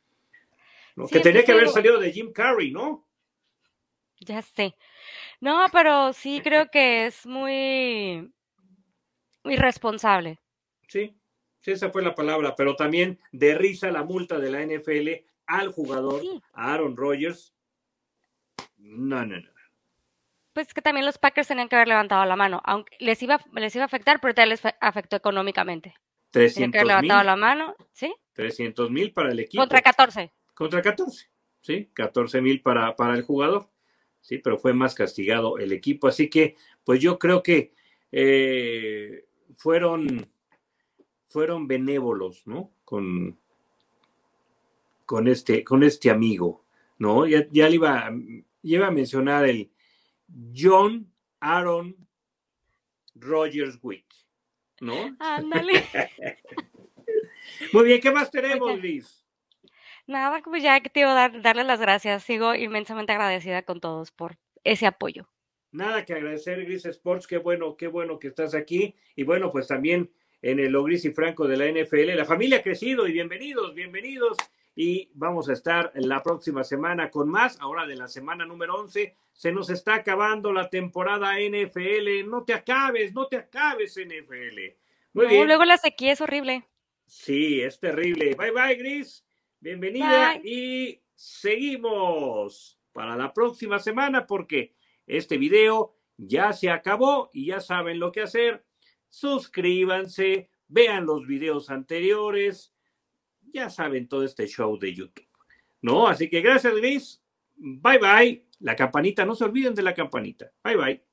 [1.12, 3.08] Que tenía que haber salido de Jim Carrey, ¿no?
[4.20, 4.76] Ya sé.
[5.42, 8.32] No, pero sí creo que es muy
[9.44, 10.40] irresponsable.
[10.88, 11.16] Sí,
[11.62, 15.72] sí, esa fue la palabra, pero también de risa la multa de la NFL al
[15.72, 16.22] jugador,
[16.54, 17.54] a Aaron Rodgers.
[18.78, 19.56] No, no, no.
[20.54, 23.76] Pues que también los Packers tenían que haber levantado la mano, aunque les iba, les
[23.76, 25.94] iba a afectar, pero ya les afectó económicamente.
[26.32, 28.16] 300 que haber levantado la mano, ¿sí?
[28.34, 29.62] 300 mil para el equipo.
[29.62, 30.32] Contra 14.
[30.56, 31.30] Contra 14,
[31.62, 33.70] sí, 14 mil para, para el jugador,
[34.22, 36.08] sí, pero fue más castigado el equipo.
[36.08, 37.74] Así que, pues yo creo que
[38.12, 39.26] eh,
[39.58, 40.28] fueron
[41.36, 42.72] fueron benévolos, ¿no?
[42.86, 43.38] Con,
[45.06, 46.64] con, este, con este amigo,
[46.98, 47.28] ¿no?
[47.28, 48.10] Ya, ya le iba,
[48.64, 49.70] iba a mencionar el
[50.56, 51.94] John Aaron
[53.16, 54.06] Rogers Wick,
[54.80, 55.14] ¿no?
[55.20, 55.84] Ándale.
[57.74, 59.25] Muy bien, ¿qué más tenemos, Liz?
[60.08, 62.24] Nada, pues ya que te iba a dar, darle las gracias.
[62.24, 65.28] Sigo inmensamente agradecida con todos por ese apoyo.
[65.72, 68.96] Nada que agradecer, Gris Sports, qué bueno, qué bueno que estás aquí.
[69.16, 72.16] Y bueno, pues también en el Ogris y Franco de la NFL.
[72.16, 74.38] La familia ha crecido y bienvenidos, bienvenidos.
[74.76, 77.58] Y vamos a estar la próxima semana con más.
[77.60, 79.16] Ahora de la semana número 11.
[79.34, 82.30] Se nos está acabando la temporada NFL.
[82.30, 84.76] No te acabes, no te acabes, NFL.
[85.14, 85.48] Muy bien.
[85.48, 86.64] Luego la sequía es horrible.
[87.06, 88.36] Sí, es terrible.
[88.36, 89.26] Bye bye, Gris.
[89.60, 94.76] Bienvenida y seguimos para la próxima semana porque
[95.08, 98.66] este video ya se acabó y ya saben lo que hacer
[99.16, 102.74] suscríbanse, vean los videos anteriores,
[103.42, 105.28] ya saben todo este show de YouTube.
[105.82, 106.08] ¿No?
[106.08, 107.24] Así que gracias, Luis.
[107.56, 108.48] Bye bye.
[108.60, 110.52] La campanita, no se olviden de la campanita.
[110.64, 111.05] Bye bye.